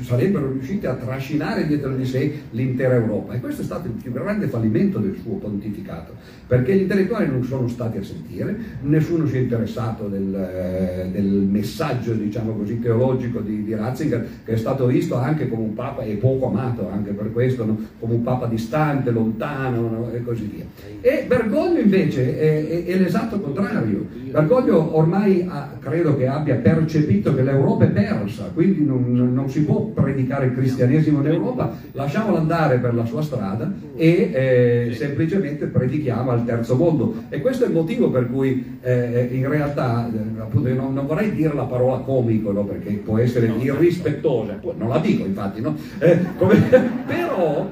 sarebbero 0.02 0.50
riusciti 0.52 0.84
a 0.84 0.94
trascinare 0.94 1.66
dietro 1.66 1.94
di 1.94 2.04
sé 2.04 2.40
l'intera 2.50 2.94
Europa. 2.94 3.32
E 3.32 3.40
questo 3.40 3.62
è 3.62 3.64
stato 3.64 3.86
il 3.86 3.94
più 3.94 4.12
grande 4.12 4.48
fallimento 4.48 4.98
del 4.98 5.16
suo 5.20 5.36
pontificato, 5.36 6.12
perché 6.48 6.74
gli 6.74 6.80
intellettuali 6.80 7.28
non 7.28 7.44
sono 7.44 7.68
stati 7.68 7.98
a 7.98 8.02
sentire, 8.02 8.56
nessuno 8.80 9.26
si 9.26 9.36
è 9.36 9.40
interessato 9.40 10.08
del, 10.08 10.34
eh, 10.34 11.10
del 11.12 11.26
messaggio, 11.26 12.14
diciamo 12.14 12.52
così, 12.52 12.80
teologico 12.80 13.40
di, 13.40 13.64
di, 13.64 13.74
Ratzinger, 13.74 14.26
che 14.46 14.52
è 14.52 14.56
stato 14.56 14.86
visto 14.86 15.16
anche 15.16 15.46
come 15.46 15.62
un 15.62 15.74
papa 15.74 16.02
e 16.02 16.14
poco 16.14 16.48
amato 16.48 16.88
anche 16.90 17.10
per 17.10 17.32
questo, 17.32 17.66
no? 17.66 17.78
come 18.00 18.14
un 18.14 18.22
papa 18.22 18.46
distante, 18.46 19.10
lontano 19.10 19.80
no? 19.82 20.10
e 20.10 20.22
così 20.24 20.50
via. 20.50 20.64
E 21.02 21.26
Bergoglio 21.28 21.80
invece 21.80 22.38
è, 22.38 22.66
è, 22.66 22.84
è 22.86 22.98
l'esatto 22.98 23.38
contrario. 23.40 24.06
Bergoglio 24.30 24.96
ormai 24.96 25.46
ha, 25.46 25.76
credo 25.78 26.16
che 26.16 26.26
abbia 26.26 26.54
percepito 26.54 27.34
che 27.34 27.42
l'Europa 27.42 27.84
è 27.84 27.88
persa, 27.88 28.50
quindi 28.54 28.86
non, 28.86 29.12
non, 29.34 29.50
si 29.50 29.64
può 29.64 29.82
predicare 29.84 30.46
il 30.46 30.52
cristianesimo 30.54 31.20
in 31.20 31.26
Europa, 31.26 31.76
lasciamolo 31.92 32.38
andare 32.38 32.78
per 32.78 32.94
la 32.94 33.04
sua 33.04 33.20
strada 33.20 33.70
e 33.94 34.30
eh, 34.32 34.94
semplicemente 34.94 35.66
predichiamo 35.66 36.30
al 36.38 36.44
terzo 36.44 36.76
mondo. 36.76 37.14
E 37.28 37.40
questo 37.40 37.64
è 37.64 37.66
il 37.66 37.72
motivo 37.72 38.10
per 38.10 38.30
cui 38.30 38.78
eh, 38.82 39.28
in 39.30 39.48
realtà, 39.48 40.10
eh, 40.12 40.40
appunto, 40.40 40.72
non, 40.72 40.94
non, 40.94 41.06
vorrei 41.06 41.32
dire 41.32 41.54
la 41.54 41.64
parola 41.64 41.98
comico, 41.98 42.52
no? 42.52 42.64
perché 42.64 42.90
può 42.92 43.18
essere 43.18 43.52
irrispettosa, 43.58 44.60
non 44.76 44.88
la 44.88 44.98
dico 44.98 45.24
infatti, 45.24 45.60
no? 45.60 45.76
eh, 45.98 46.18
come, 46.36 46.56
però 47.06 47.68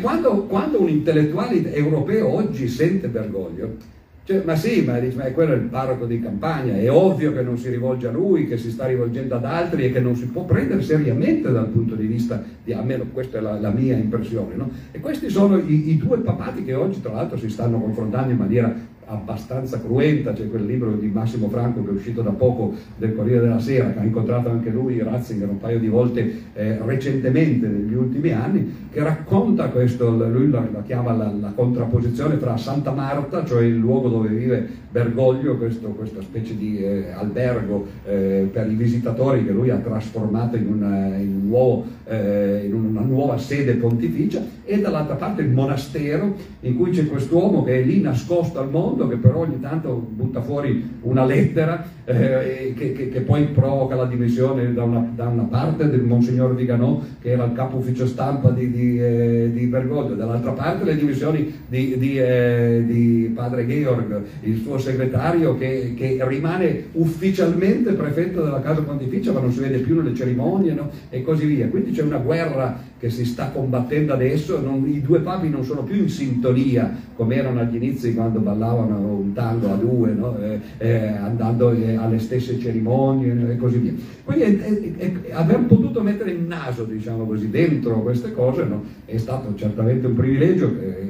quando, 0.00 0.44
quando, 0.44 0.80
un 0.80 0.88
intellettuale 0.88 1.74
europeo 1.74 2.34
oggi 2.34 2.68
sente 2.68 3.08
Bergoglio, 3.08 3.98
cioè, 4.30 4.42
ma 4.44 4.54
sì, 4.54 4.82
ma, 4.82 4.96
ma 5.16 5.24
quello 5.32 5.54
è 5.54 5.56
il 5.56 5.62
parroco 5.62 6.06
di 6.06 6.20
campagna, 6.20 6.76
è 6.76 6.88
ovvio 6.88 7.32
che 7.32 7.42
non 7.42 7.58
si 7.58 7.68
rivolge 7.68 8.06
a 8.06 8.12
lui, 8.12 8.46
che 8.46 8.56
si 8.58 8.70
sta 8.70 8.86
rivolgendo 8.86 9.34
ad 9.34 9.44
altri 9.44 9.86
e 9.86 9.92
che 9.92 9.98
non 9.98 10.14
si 10.14 10.26
può 10.26 10.44
prendere 10.44 10.82
seriamente 10.82 11.50
dal 11.50 11.66
punto 11.66 11.96
di 11.96 12.06
vista 12.06 12.40
di, 12.62 12.72
almeno 12.72 13.06
questa 13.12 13.38
è 13.38 13.40
la, 13.40 13.58
la 13.58 13.70
mia 13.70 13.96
impressione, 13.96 14.54
no? 14.54 14.70
E 14.92 15.00
questi 15.00 15.28
sono 15.28 15.58
i, 15.58 15.90
i, 15.90 15.96
due 15.96 16.18
papati 16.18 16.62
che 16.62 16.74
oggi 16.74 17.00
tra 17.00 17.12
l'altro 17.12 17.38
si 17.38 17.50
stanno 17.50 17.80
confrontando 17.80 18.30
in 18.30 18.38
maniera 18.38 18.72
abbastanza 19.10 19.80
cruenta, 19.80 20.32
c'è 20.32 20.48
quel 20.48 20.64
libro 20.64 20.92
di 20.92 21.08
Massimo 21.08 21.48
Franco 21.48 21.82
che 21.82 21.90
è 21.90 21.92
uscito 21.92 22.22
da 22.22 22.30
poco 22.30 22.74
del 22.96 23.14
Corriere 23.14 23.40
della 23.40 23.58
Sera, 23.58 23.92
che 23.92 23.98
ha 23.98 24.04
incontrato 24.04 24.50
anche 24.50 24.70
lui 24.70 25.02
Ratzinger 25.02 25.48
un 25.48 25.58
paio 25.58 25.80
di 25.80 25.88
volte 25.88 26.42
eh, 26.54 26.78
recentemente 26.84 27.66
negli 27.66 27.94
ultimi 27.94 28.30
anni, 28.30 28.88
che 28.90 29.02
racconta 29.02 29.68
questo, 29.68 30.10
lui 30.10 30.48
la, 30.48 30.64
la 30.72 30.82
chiama 30.82 31.12
la, 31.12 31.32
la, 31.38 31.52
contrapposizione 31.54 32.38
tra 32.38 32.56
Santa 32.56 32.92
Marta, 32.92 33.44
cioè 33.44 33.64
il 33.64 33.76
luogo 33.76 34.08
dove 34.08 34.28
vive 34.28 34.66
Bergoglio, 34.90 35.56
questo, 35.56 35.88
questa 35.88 36.20
specie 36.20 36.56
di 36.56 36.78
eh, 36.78 37.10
albergo 37.10 37.86
eh, 38.06 38.48
per 38.50 38.70
i 38.70 38.74
visitatori 38.74 39.44
che 39.44 39.52
lui 39.52 39.70
ha 39.70 39.76
trasformato 39.76 40.56
in 40.56 40.66
una, 40.66 41.16
in 41.16 41.40
un 41.42 41.48
nuovo, 41.48 41.84
eh, 42.06 42.62
in 42.64 42.74
una 42.74 43.00
nuova 43.00 43.38
sede 43.38 43.74
pontificia, 43.74 44.42
e 44.64 44.80
dall'altra 44.80 45.16
parte 45.16 45.42
il 45.42 45.50
monastero 45.50 46.34
in 46.60 46.76
cui 46.76 46.90
c'è 46.90 47.06
quest'uomo 47.06 47.64
che 47.64 47.80
è 47.80 47.84
lì 47.84 48.00
nascosto 48.00 48.58
al 48.60 48.70
mondo, 48.70 48.99
che 49.08 49.16
però 49.16 49.40
ogni 49.40 49.60
tanto 49.60 49.94
butta 49.94 50.40
fuori 50.40 50.98
una 51.02 51.24
lettera 51.24 51.84
eh, 52.04 52.74
che, 52.76 52.92
che, 52.92 53.08
che, 53.08 53.20
poi 53.20 53.44
provoca 53.46 53.94
la 53.94 54.06
dimissione 54.06 54.72
da 54.72 54.82
una, 54.82 55.06
da 55.14 55.28
una, 55.28 55.44
parte 55.44 55.88
del 55.88 56.02
Monsignor 56.02 56.54
Viganò, 56.54 57.00
che 57.20 57.30
era 57.30 57.44
il 57.44 57.52
capo 57.52 57.76
ufficio 57.76 58.06
stampa 58.06 58.50
di, 58.50 58.70
di, 58.70 59.00
eh, 59.00 59.50
di 59.52 59.66
Bergoglio, 59.66 60.14
dall'altra 60.14 60.52
parte 60.52 60.84
le 60.84 60.96
dimissioni 60.96 61.60
di, 61.68 61.96
di, 61.98 62.18
eh, 62.18 62.82
di, 62.86 63.32
padre 63.34 63.66
Georg, 63.66 64.22
il 64.42 64.58
suo 64.58 64.78
segretario, 64.78 65.56
che, 65.56 65.94
che, 65.96 66.18
rimane 66.26 66.86
ufficialmente 66.92 67.92
prefetto 67.92 68.42
della 68.42 68.60
casa 68.60 68.82
pontificia, 68.82 69.32
ma 69.32 69.40
non 69.40 69.52
si 69.52 69.60
vede 69.60 69.78
più 69.78 69.96
nelle 69.96 70.14
cerimonie 70.14 70.72
no? 70.72 70.90
e 71.08 71.22
così 71.22 71.46
via. 71.46 71.68
Quindi 71.68 71.92
c'è 71.92 72.02
una 72.02 72.18
guerra 72.18 72.88
che 73.00 73.08
si 73.08 73.24
sta 73.24 73.48
combattendo 73.48 74.12
adesso, 74.12 74.60
non, 74.60 74.86
i 74.86 75.00
due 75.00 75.20
papi 75.20 75.48
non 75.48 75.64
sono 75.64 75.82
più 75.82 75.96
in 75.96 76.10
sintonia 76.10 76.94
come 77.16 77.34
erano 77.34 77.60
agli 77.60 77.76
inizi 77.76 78.12
quando 78.12 78.40
ballavano 78.40 78.98
un 78.98 79.32
tango 79.32 79.72
a 79.72 79.76
due, 79.76 80.12
no? 80.12 80.38
eh, 80.38 80.60
eh, 80.76 81.06
andando 81.06 81.70
eh, 81.70 81.96
alle 81.96 82.18
stesse 82.18 82.58
cerimonie 82.58 83.52
e 83.52 83.56
così 83.56 83.78
via. 83.78 83.92
Quindi 84.22 85.30
aver 85.32 85.60
potuto 85.60 86.02
mettere 86.02 86.32
il 86.32 86.42
naso, 86.42 86.84
diciamo 86.84 87.24
così, 87.24 87.48
dentro 87.48 88.02
queste 88.02 88.32
cose 88.32 88.64
no? 88.64 88.84
è 89.06 89.16
stato 89.16 89.54
certamente 89.54 90.06
un 90.06 90.14
privilegio 90.14 90.70
che, 90.78 91.09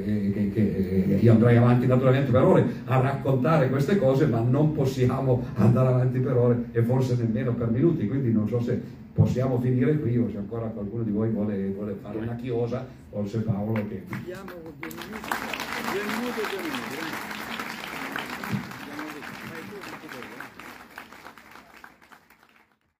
io 1.21 1.33
andrei 1.33 1.57
avanti 1.57 1.87
naturalmente 1.87 2.31
per 2.31 2.43
ore 2.43 2.65
a 2.85 2.99
raccontare 2.99 3.69
queste 3.69 3.97
cose, 3.97 4.25
ma 4.25 4.39
non 4.39 4.73
possiamo 4.73 5.43
andare 5.55 5.87
avanti 5.89 6.19
per 6.19 6.35
ore 6.35 6.65
e 6.71 6.81
forse 6.81 7.15
nemmeno 7.15 7.53
per 7.53 7.69
minuti, 7.69 8.07
quindi 8.07 8.31
non 8.31 8.47
so 8.47 8.59
se 8.61 8.79
possiamo 9.13 9.59
finire 9.59 9.99
qui 9.99 10.17
o 10.17 10.29
se 10.29 10.37
ancora 10.37 10.67
qualcuno 10.67 11.03
di 11.03 11.11
voi 11.11 11.29
vuole, 11.29 11.67
vuole 11.69 11.95
fare 12.01 12.17
una 12.17 12.35
chiosa 12.35 12.85
o 13.11 13.25
se 13.25 13.39
Paolo 13.39 13.73
che... 13.73 14.03